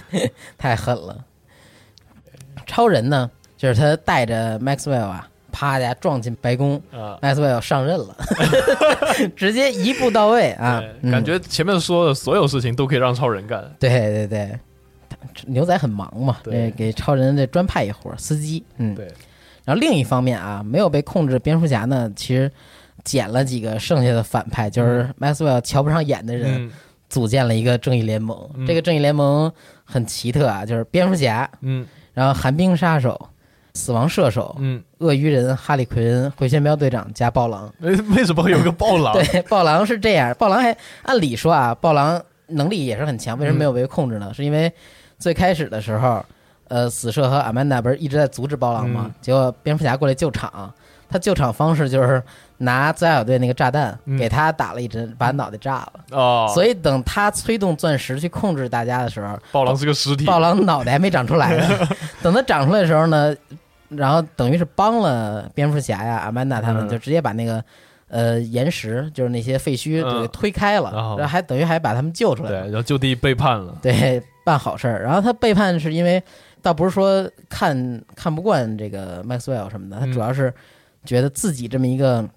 [0.56, 1.18] 太狠了。
[2.72, 8.16] 超人呢，就是他带着 Maxwell 啊，啪一下撞进白宫啊，，Maxwell 上任了，
[9.36, 13.62] 直接一步到位啊感觉前面说的所有事情都可以让超人干。
[13.78, 14.58] 对对对，
[15.46, 16.38] 牛仔很忙嘛，
[16.74, 19.06] 给超人这专派一活儿，司机，嗯，对。
[19.64, 22.50] 然后另一方面啊，没有被控制的蝙蝠侠呢，其实
[23.04, 25.34] 捡了几个剩下的反派，就是嗯。
[25.34, 26.70] Maxwell 瞧不上眼的人，嗯。
[27.10, 28.50] 组建了一个正义联盟。
[28.54, 28.66] 嗯。
[28.66, 29.52] 这个正义联盟
[29.84, 33.28] 很奇特啊，就是蝙蝠侠，嗯然后寒冰杀手、
[33.74, 37.72] 死亡射手、嗯，鳄鱼人、哈利奎恩、回旋镖队长加暴狼。
[37.80, 39.12] 为为什么会有个暴狼？
[39.24, 44.32] 对，暴狼是这样，暴狼还按理说啊，暴狼能力也是很强，为什么没有被控制呢？
[44.34, 44.70] 是因为
[45.18, 46.24] 最开始的时候，
[46.68, 49.04] 呃，死射和阿曼达不是一直在阻止暴狼吗？
[49.06, 50.72] 嗯结果蝙蝠侠过来救场，
[51.12, 52.22] 他救场方式就是
[52.58, 55.92] 拿自杀小队那个炸弹、嗯给他打了一针，把脑袋炸了。
[56.10, 60.24] 哦，所以等他催动钻石去控制大家的时候，暴狼是个尸体。
[60.24, 61.88] 暴狼脑袋还没长出来呢。
[62.22, 63.34] 等他长出来的时候呢，
[63.90, 67.62] 然后等于是帮了蝙蝠侠呀、阿曼达他们，嗯就直接把那个
[68.08, 73.76] 呃岩石，就是那些废墟嗯给推开了，然后然后还等于还把他们救出来对，然后就地背叛了。
[73.82, 75.02] 对，办好事儿。
[75.02, 76.22] 然后他背叛是因为，
[76.62, 80.52] 倒不是说看看不惯这个 Maxwell 什么的，他嗯主要是
[81.04, 82.28] 觉得自己这么一个。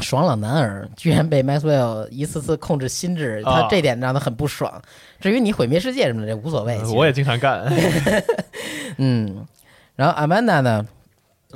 [0.00, 4.80] 爽朗男儿居然被 Maxwell 一次次控制心智，他啊这点让他很不爽。
[5.20, 6.80] 至于你毁灭世界什么的，这无所谓。
[6.94, 7.70] 我也经常干。
[8.96, 9.46] 嗯，
[9.96, 10.86] 然后阿曼达呢，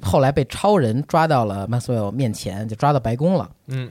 [0.03, 3.51] 后来被超人抓到了 Maxwell 面前，就抓到白宫了。
[3.69, 3.91] 嗯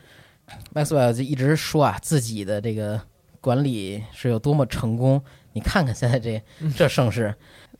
[0.75, 3.01] Maxwell 就一直说啊，自己的这个
[3.41, 5.19] 管理是有多么成功。
[5.53, 6.39] 你看看现在这
[6.77, 7.33] 这盛世，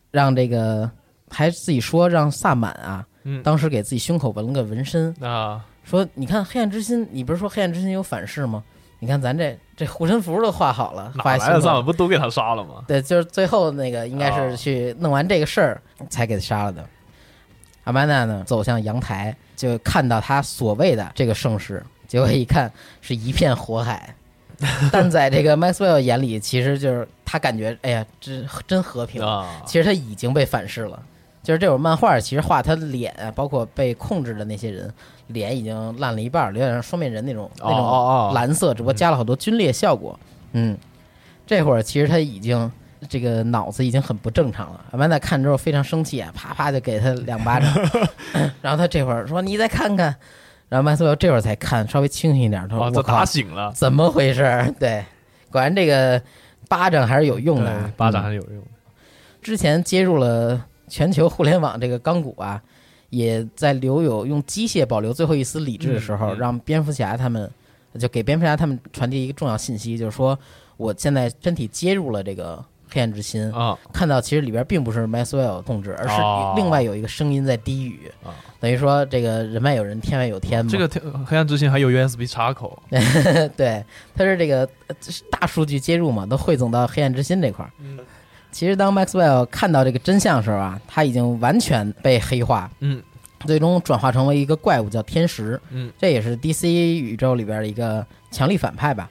[0.09, 0.89] 让这个
[1.29, 8.63] 还自己说让萨满啊，嗯当时给自己胸口纹了个纹身，啊，说你看黑暗之心，你不是说黑暗之心有反噬吗？
[8.99, 11.83] 你看咱这这护身符都画好了，哪画来的萨满在胸口。
[11.83, 12.85] 不都给他杀了吗？
[12.87, 16.85] 对，就是最后那个应该哦是去弄完这个事儿才给他杀了的。
[17.83, 22.71] 阿曼达呢走向阳台，就看到他所谓的这个盛世，结果一看
[23.01, 24.15] 是一片火海。
[24.93, 29.21] 但在这个 Maxwell 眼里，其实就是他感觉，哎呀，这真和平。
[29.21, 31.03] 啊，其实他已经被反噬了。
[31.43, 34.91] 就是这种漫画，其实画他的脸啊，包括被控制的那些人，
[35.27, 40.17] 脸已经烂了一半儿，有点像双面人那种那种哦蓝色，只不过加了好多皲裂效果。
[40.53, 40.77] 嗯，
[41.45, 42.71] 这会儿其实他已经
[43.09, 44.85] 这个脑子已经很不正常了。
[44.91, 47.69] 阿曼达看之后非常生气啊，啪啪就给他两巴掌。
[48.61, 50.15] 然后他这会儿说：“你再看看。”
[50.69, 55.03] 然后麦斯韦这会儿才看，稍微清醒一点，他说：“啊，我打，醒了，怎么回事儿？” 对，
[55.51, 56.19] 果然这个
[56.69, 58.67] 巴掌还是有用的啊，巴掌嗯还是有用的。
[59.41, 62.61] 之前接入了全球互联网这个钢骨啊，
[63.09, 66.37] 也在留有用机械保留最后一丝理智的时候，嗯嗯。
[66.37, 67.49] 让蝙蝠侠他们
[67.99, 70.37] 就给蝙蝠侠他们传递一个重要信息，就是说
[70.77, 73.75] 我现在身体接入了这个黑暗之心，啊。
[73.91, 78.29] 看到其实里边并不是 Maxwell 控制，而是哦另外有一个声音在低语，啊，
[78.59, 80.71] 等于说这个人外有人，天外有天嘛。
[80.71, 80.87] 这个
[81.25, 82.77] 黑暗之心还有 USB 插口，
[83.57, 83.83] 对，
[84.13, 84.69] 它是这个
[85.31, 87.73] 大数据接入嘛，都汇总到黑暗之心这块儿。
[88.53, 93.01] 嗯其实当 Maxwell 看到这个真相的时候啊，他已经完全被黑化，嗯
[93.47, 95.59] 最终转化成为一个怪物，叫天石。
[95.71, 99.09] 嗯这也是 DC 宇宙里边的一个强力反派吧。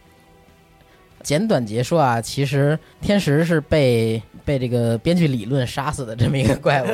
[1.23, 6.87] 简短截说啊，其实天石是被被这个编剧理论杀死的这么一个怪物。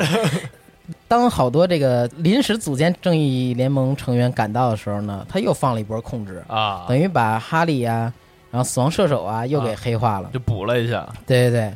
[1.07, 8.11] 当好多这个临时组建正义联盟成员赶到的时候呢，他又放了一波控制，啊，等于把哈利啊、
[8.51, 10.29] 然后死亡射手啊又给黑化了。
[10.33, 11.73] 就补了一下，对对对，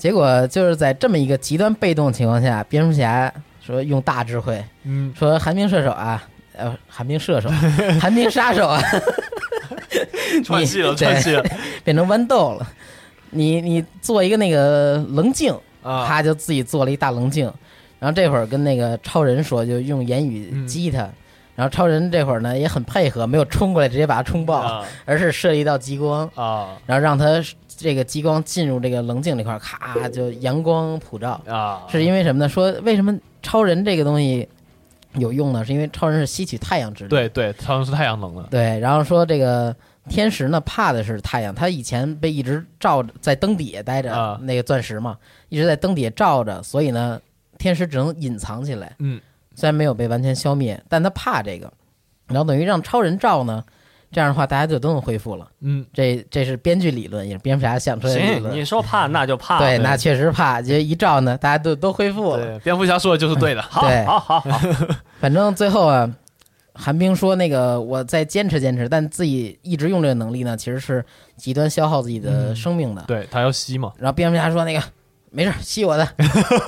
[0.00, 6.22] 结果就是在这么一个极端被动情况下，蝙蝠侠说用大智慧，嗯，说寒冰射手啊，
[6.56, 7.50] 呃，寒冰射手，
[8.00, 8.80] 寒冰杀手啊，
[10.42, 11.44] 串戏了，对串戏了。
[11.84, 12.66] 变成豌豆了。
[13.30, 17.52] 你你做一个那个棱镜，啊，他就自己做了一大棱镜，
[17.98, 20.66] 然后这会儿跟那个超人说，就用言语嗯。
[20.66, 21.08] 激他。
[21.56, 24.84] 然后超人这会儿呢也很配合，没有冲过来直接把他冲爆，啊。
[25.04, 26.78] 而是射了一道激光，啊。
[26.86, 27.26] 然后让他
[27.82, 31.40] 这个激光进入这个棱镜这块儿，咔就阳光普照。
[31.46, 32.48] 啊，是因为什么呢？
[32.48, 34.48] 说为什么超人这个东西
[35.14, 35.64] 有用呢？
[35.64, 37.10] 是因为超人是吸取太阳之力。
[37.10, 39.74] 对对，超人是太阳能的，对，然后说这个
[40.08, 45.16] 天使呢，怕的是太阳，他以前被一直照着在灯底下待着，啊那个钻石嘛，
[45.48, 47.20] 一直在灯底下照着，所以呢，
[47.58, 49.20] 天使只能隐藏起来，嗯
[49.56, 51.70] 虽然没有被完全消灭，但他怕这个，
[52.28, 53.62] 然后等于让超人照呢，
[54.12, 55.46] 这样的话大家就都能恢复了。
[55.60, 58.54] 嗯，这这是编剧理论，也是蝙蝠侠想出来的理行，论。
[58.56, 59.58] 你说怕那就怕。
[59.58, 62.44] 对，那确实怕，就一照呢，大家都都恢复了。
[62.44, 64.60] 对，蝙蝠侠说的就是对的，好对好好好，
[65.20, 66.10] 反正最后啊，
[66.74, 71.04] 寒冰说那个我再坚持坚持，但自己一直用这个能力呢，其实是
[71.36, 73.04] 极端消耗自己的生命的。
[73.06, 74.82] 对他要吸嘛，然后蝙蝠侠说那个
[75.30, 76.08] 没事，吸我的。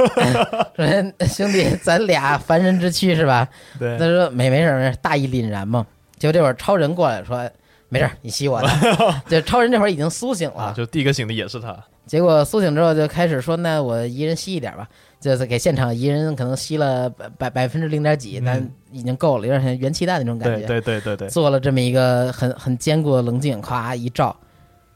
[0.76, 3.49] 说兄弟，咱俩凡人之躯是吧？
[3.80, 5.84] 对他说没没事没事，大义凛然嘛。
[6.22, 7.50] 结果这会儿超人过来说
[7.88, 8.68] 没事，你吸我的。
[9.26, 20.66] 就超人这会儿已经苏醒了，啊，就第一个醒的也是他，结果苏醒之后就开始说，那我一人吸一点吧，就是给现场一人可能吸了百百百分之零点几，嗯但已经够了，有点像元气弹那种感对觉。
[20.68, 24.36] 对对对对，做了这么一个很很坚固的棱镜，咵一照，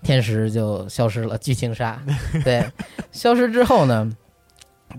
[0.04, 2.00] 天使就消失了，剧情杀。
[2.44, 2.64] 对，
[3.10, 4.08] 消失之后呢，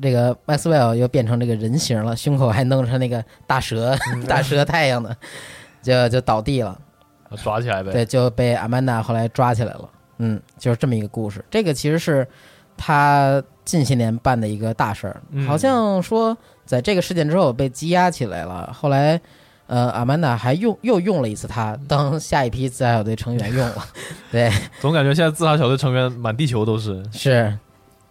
[0.02, 5.16] 这个 Maxwell 又变成这个人形了，胸口还弄成那个大蛇，嗯大蛇太阳的，
[5.94, 6.78] 就就倒地了。
[7.44, 9.90] 抓起来呗，对，就被阿曼达后来抓起来了。
[10.20, 11.44] 嗯，就是这么一个故事。
[11.50, 12.26] 这个其实是
[12.76, 18.72] 他近些年办的一个大事儿，嗯好像说在这个事件之后被羁押起来了。
[18.74, 19.20] 后来，
[19.68, 23.86] 呃，阿曼达还用又用了一次他当下一批自杀小队成员用了。
[24.32, 27.58] 对，总感觉现在自杀小队成员满地球都是，是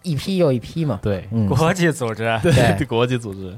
[0.03, 0.99] 一批又一批嘛。
[1.01, 3.57] 对嗯，国际组织，对 国际组织，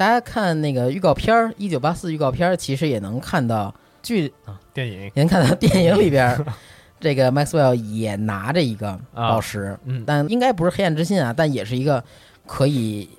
[0.00, 6.46] 大家看那个预告片儿，《一九八四》预告片儿，其实也能看到剧啊电影，也能看到电影里边儿，
[6.98, 12.02] 这个 Maxwell 也拿着一个宝石，嗯但应该不是黑暗之心啊，但也是一个
[12.46, 13.10] 可以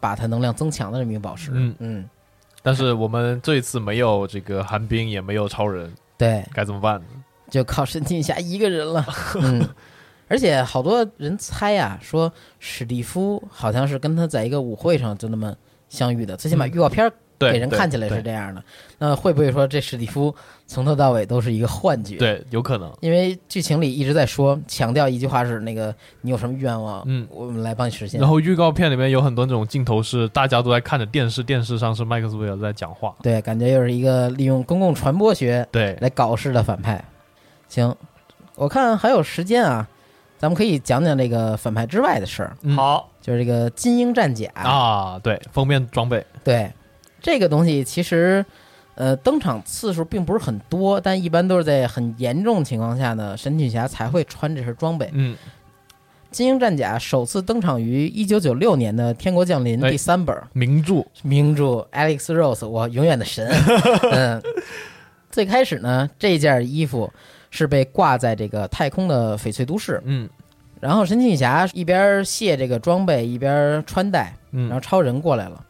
[0.00, 1.50] 把它能量增强的这么一个宝石。
[1.54, 2.10] 嗯嗯，
[2.62, 7.00] 但是我们这一次没有这个寒冰，也没有超人，对，该怎么办？
[7.48, 9.02] 就靠神奇女侠一个人了。
[9.40, 9.66] 嗯，
[10.28, 15.56] 而且好多人猜啊，说史蒂夫好像是跟他在一个舞会上就那么
[15.88, 18.62] 相遇的，最起码预告片，给人看起来是这样的。
[18.98, 20.34] 那会不会说这史蒂夫
[20.66, 22.92] 从头到尾都是一个幻觉？，对，有可能。
[23.00, 28.20] 因为剧情里一直在说，强调一句话是那个你有什么愿望，嗯我们来帮你实现。
[28.20, 33.14] 然后预告片里面有很多那种镜头是大家都在看着电视，电视上是麦克斯韦尔在讲话。
[33.22, 37.02] 对，感觉又是一个利用公共传播学对，来搞事的反派。
[37.68, 37.94] 行，
[38.56, 39.86] 我看还有时间啊，
[40.38, 44.50] 咱们可以讲讲这个反派之外的事儿，嗯好，就是这个金鹰战甲。
[44.54, 46.72] 啊，对，封面装备，对，
[47.20, 48.44] 这个东西其实，
[48.94, 55.10] 呃，登场次数并不是很多，但一般都是在很严重情况下呢，神奇女侠才会穿这身装备。
[55.12, 55.36] 嗯，
[56.30, 63.46] 金鹰战甲首次登场于一九九六年的《天国降临》哎第三本，名著，名著 Alex Rose，我永远的神。
[64.12, 64.42] 嗯，
[65.30, 67.12] 最开始呢，这件衣服
[67.50, 70.28] 是被挂在这个太空的翡翠都市，嗯
[70.80, 75.64] 然后神奇女侠一边卸这个装备，一边穿戴，然后嗯，超人过来了。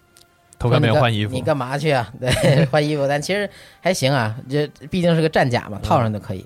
[0.58, 2.12] 偷看没换衣服你，干嘛去啊？
[2.20, 3.48] 对， 换衣服，但其实
[3.80, 6.44] 还行啊，这毕竟是个战甲嘛，套上就可以。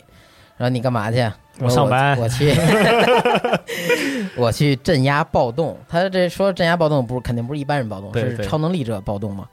[0.59, 1.37] 然后你干嘛去啊？
[1.59, 2.53] 我上班我去
[4.37, 5.77] 我去镇压暴动。
[5.89, 9.49] 他这说镇压暴动不是肯定不是一般人暴动，是超能力者暴动嘛。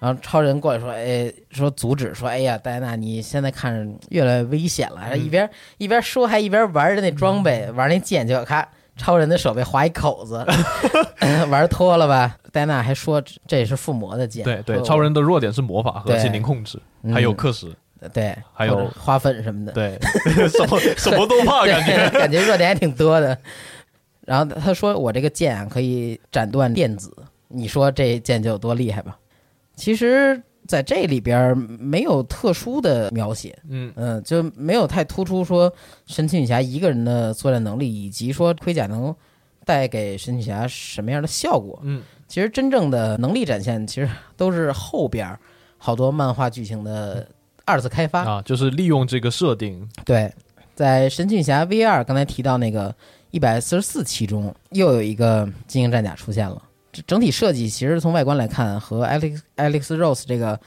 [0.00, 10.44] 然后超人过来说：“哎，说阻止，说哎呀，戴安娜，你现在看着越来越危险了。”嗯一边一边说，还一边玩着那装备，玩那剑，结果咔，超人的手被划一口子，
[11.50, 12.36] 玩脱了吧？
[12.50, 14.42] 戴安娜还说这也是附魔的剑。
[14.42, 17.66] 对对，超人的弱点是魔法和心灵控制，嗯还有克时，
[18.14, 19.98] 对，还有花粉什么的，对，
[20.48, 22.08] 什么什么都怕，感觉。
[22.18, 23.36] 感觉弱点还挺多的。
[24.26, 27.14] 然后他说：“我这个剑啊，可以斩断电子，
[27.48, 29.16] 你说这剑就有多厉害吧？”
[29.80, 35.72] 其实，在这里边没有特殊的描写，嗯嗯，就没有太突出说
[36.06, 39.14] 神奇女侠一个人的作战能力，以及说盔甲能
[39.64, 41.80] 带给神奇女侠什么样的效果。
[41.82, 45.36] 嗯其实真正的能力展现，其实都是后边
[45.78, 47.26] 好多漫画剧情的
[47.64, 48.20] 二次开发。
[48.20, 50.32] 啊，就是利用这个设定，对，
[50.76, 52.94] 在神奇女侠 V 二刚才提到那个
[53.32, 56.62] 一百四十四期中，又有一个精英战甲出现了。
[56.92, 60.58] 这整体设计其实从外观来看和 Alex Alex Rose 这个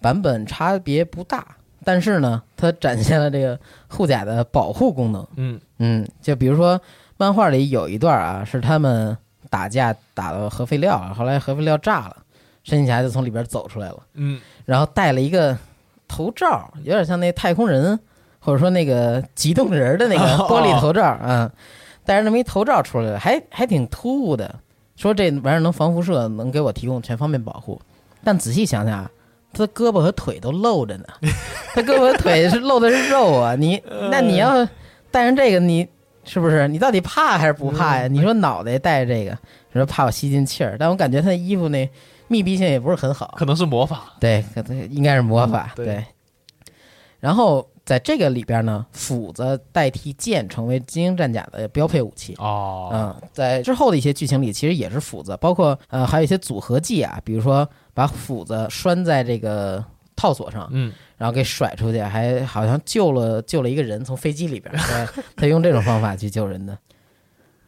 [0.00, 1.46] 版本差别不大，
[1.84, 3.58] 但是呢，它展现了这个
[3.88, 5.26] 护甲的保护功能。
[5.36, 6.80] 嗯嗯，就比如说
[7.16, 9.16] 漫画里有一段啊，是他们
[9.50, 12.16] 打架打到核废料，后来核废料炸了，
[12.64, 13.98] 神奇侠就从里边走出来了。
[14.14, 15.56] 嗯然后戴了一个
[16.08, 17.98] 头罩，有点像那太空人，
[18.40, 21.50] 或者说那个极冻人儿的那个玻璃头罩啊，
[22.04, 24.54] 戴着那么一头罩出来了，还还挺突兀的。
[24.96, 27.80] 说这玩意儿能防辐射，能给我提供全方面保护。
[28.24, 29.10] 但仔细想想啊，
[29.52, 31.04] 他的胳膊和腿都露着呢，
[31.74, 33.54] 他胳膊和腿是露的是肉啊。
[33.54, 33.80] 你
[34.10, 34.66] 那你要
[35.10, 35.86] 带上这个，你
[36.24, 38.08] 是不是你到底怕还是不怕呀？
[38.08, 39.30] 你说脑袋戴着这个，
[39.72, 41.88] 你说怕我吸进气儿，但我感觉他的衣服那
[42.28, 43.34] 密闭性也不是很好。
[43.36, 45.70] 可能是魔法，对，可能应该是魔法。
[45.76, 46.04] 嗯对对。
[47.20, 52.34] 然后在这个里边呢，斧子代替剑成为精英战甲的标配武器。
[52.38, 59.82] 哦，嗯，在之后的一些剧情里，其实也是斧子，包括呃还有一些组合技啊，比如说把斧子拴在这个
[60.16, 66.76] 套索上，嗯，然后给甩出去，还好像救了救了一个人从飞机里边，对 他用这种方法去救人的。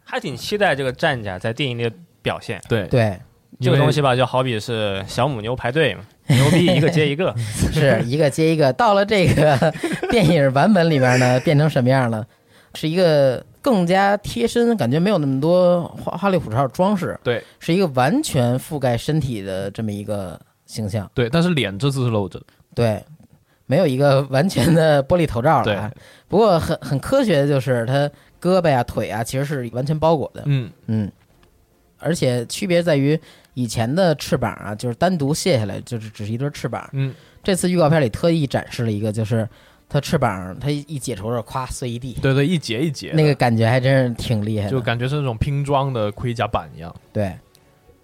[0.02, 1.92] 还挺期待这个战甲在电影里的
[2.22, 2.60] 表现。
[2.68, 3.20] 对，对，
[3.60, 7.34] 这个东西吧，就好比是小母牛排队嘛，牛逼一个接一个。
[7.72, 8.72] 是一个接一个。
[8.72, 9.72] 到了这个
[10.10, 12.26] 电影版本里边呢，变成什么样了？
[12.74, 21.10] 是一个更加贴身，感觉没有那么多花花里胡哨的装饰，对是一个完全覆盖身体的这么一个形象。
[21.14, 23.02] 对，但是脸这次是露着的，对，
[23.66, 25.90] 没有一个完全的玻璃头罩了啊。
[26.28, 28.08] 不过很很科学的就是它
[28.40, 30.42] 胳膊啊、腿啊，其实是完全包裹的。
[30.44, 31.10] 嗯嗯，
[31.98, 33.18] 而且区别在于
[33.58, 36.88] 以前的翅膀啊，就是单独卸下来，就是只是一对翅膀。
[36.92, 39.48] 嗯，这次预告片里特意展示了一个，就是
[39.88, 44.70] 它翅膀它一一解除了，咵碎一地，对对，一节一节，那个感觉还真是挺厉害的。
[44.70, 46.94] 就感觉是那种拼装的盔甲板一样。
[47.12, 47.36] 对，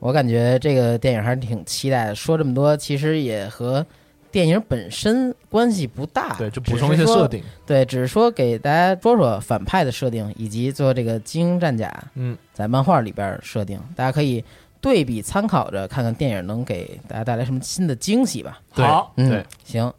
[0.00, 2.14] 我感觉这个电影还是挺期待的。
[2.16, 3.86] 说这么多，其实也和
[4.32, 7.40] 电影本身关系不大，对，就补充一些设定。
[7.64, 14.42] 对，只是说给大家说说反派的设定，以及做这个精英战甲嗯，在漫画里边设定，大家可以
[14.84, 18.60] 对比参考着，看看电影能给大家带来什么新的惊喜吧。
[18.68, 19.90] 好，嗯，对，行。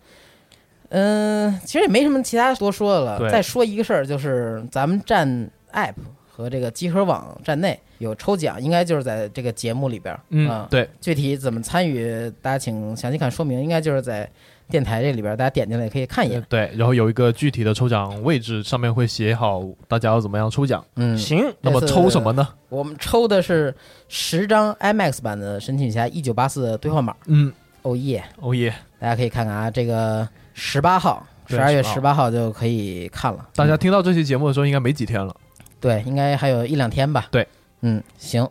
[0.89, 3.31] 嗯，其实也没什么其他多说的了。
[3.31, 5.27] 再说一个事儿，就是咱们站
[5.73, 5.95] app
[6.29, 10.15] 和这个集合网站内有抽奖，应该就是在这个节目里边。
[10.29, 13.59] 嗯啊，对，具体怎么参与，大家请详细看说明。
[13.63, 14.29] 应该就是在
[14.69, 16.43] 电台这里边，大家点进来也可以看一眼。
[16.49, 20.83] 对，然后有一个具体的抽奖位置，上面会写好大家要怎么样抽奖。
[20.95, 22.47] 嗯，行，那么抽什么呢？
[22.69, 23.73] 我们抽的是
[24.07, 27.15] 十张 IMAX 版的《神奇女侠一九八四》兑换码。
[27.27, 27.51] 嗯，
[27.83, 28.23] 哦耶！
[28.39, 33.47] 哦耶，大家可以看看啊，这个十八号，对十二月18十八号就可以看了。
[33.55, 35.35] 大家听到这期节目的时候，应该没几天了。
[35.79, 37.27] 对，应该还有一两天吧。
[37.29, 37.47] 对，
[37.81, 38.47] 嗯，行。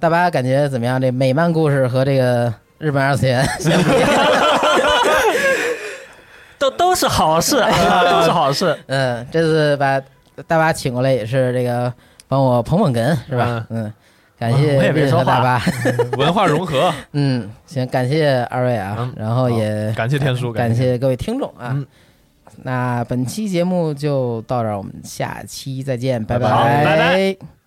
[0.00, 1.00] 大巴感觉怎么样？
[1.00, 3.90] 这美漫故事和这个日本二次元相比，
[6.58, 7.56] 都都是好事，
[8.10, 8.76] 都是好事。
[8.86, 10.00] 嗯，这次把
[10.46, 11.92] 大巴请过来也是这个
[12.26, 13.64] 帮我捧捧哏，是吧？
[13.70, 13.92] 嗯，
[14.38, 15.62] 感谢我也没说大巴。
[16.18, 20.98] 文化融合，嗯，行，感谢二位啊嗯，然后也感谢天叔，感谢。
[20.98, 21.86] 各位听众啊嗯。
[22.64, 27.57] 那本期节目就到这儿，我们下期再见，拜拜拜拜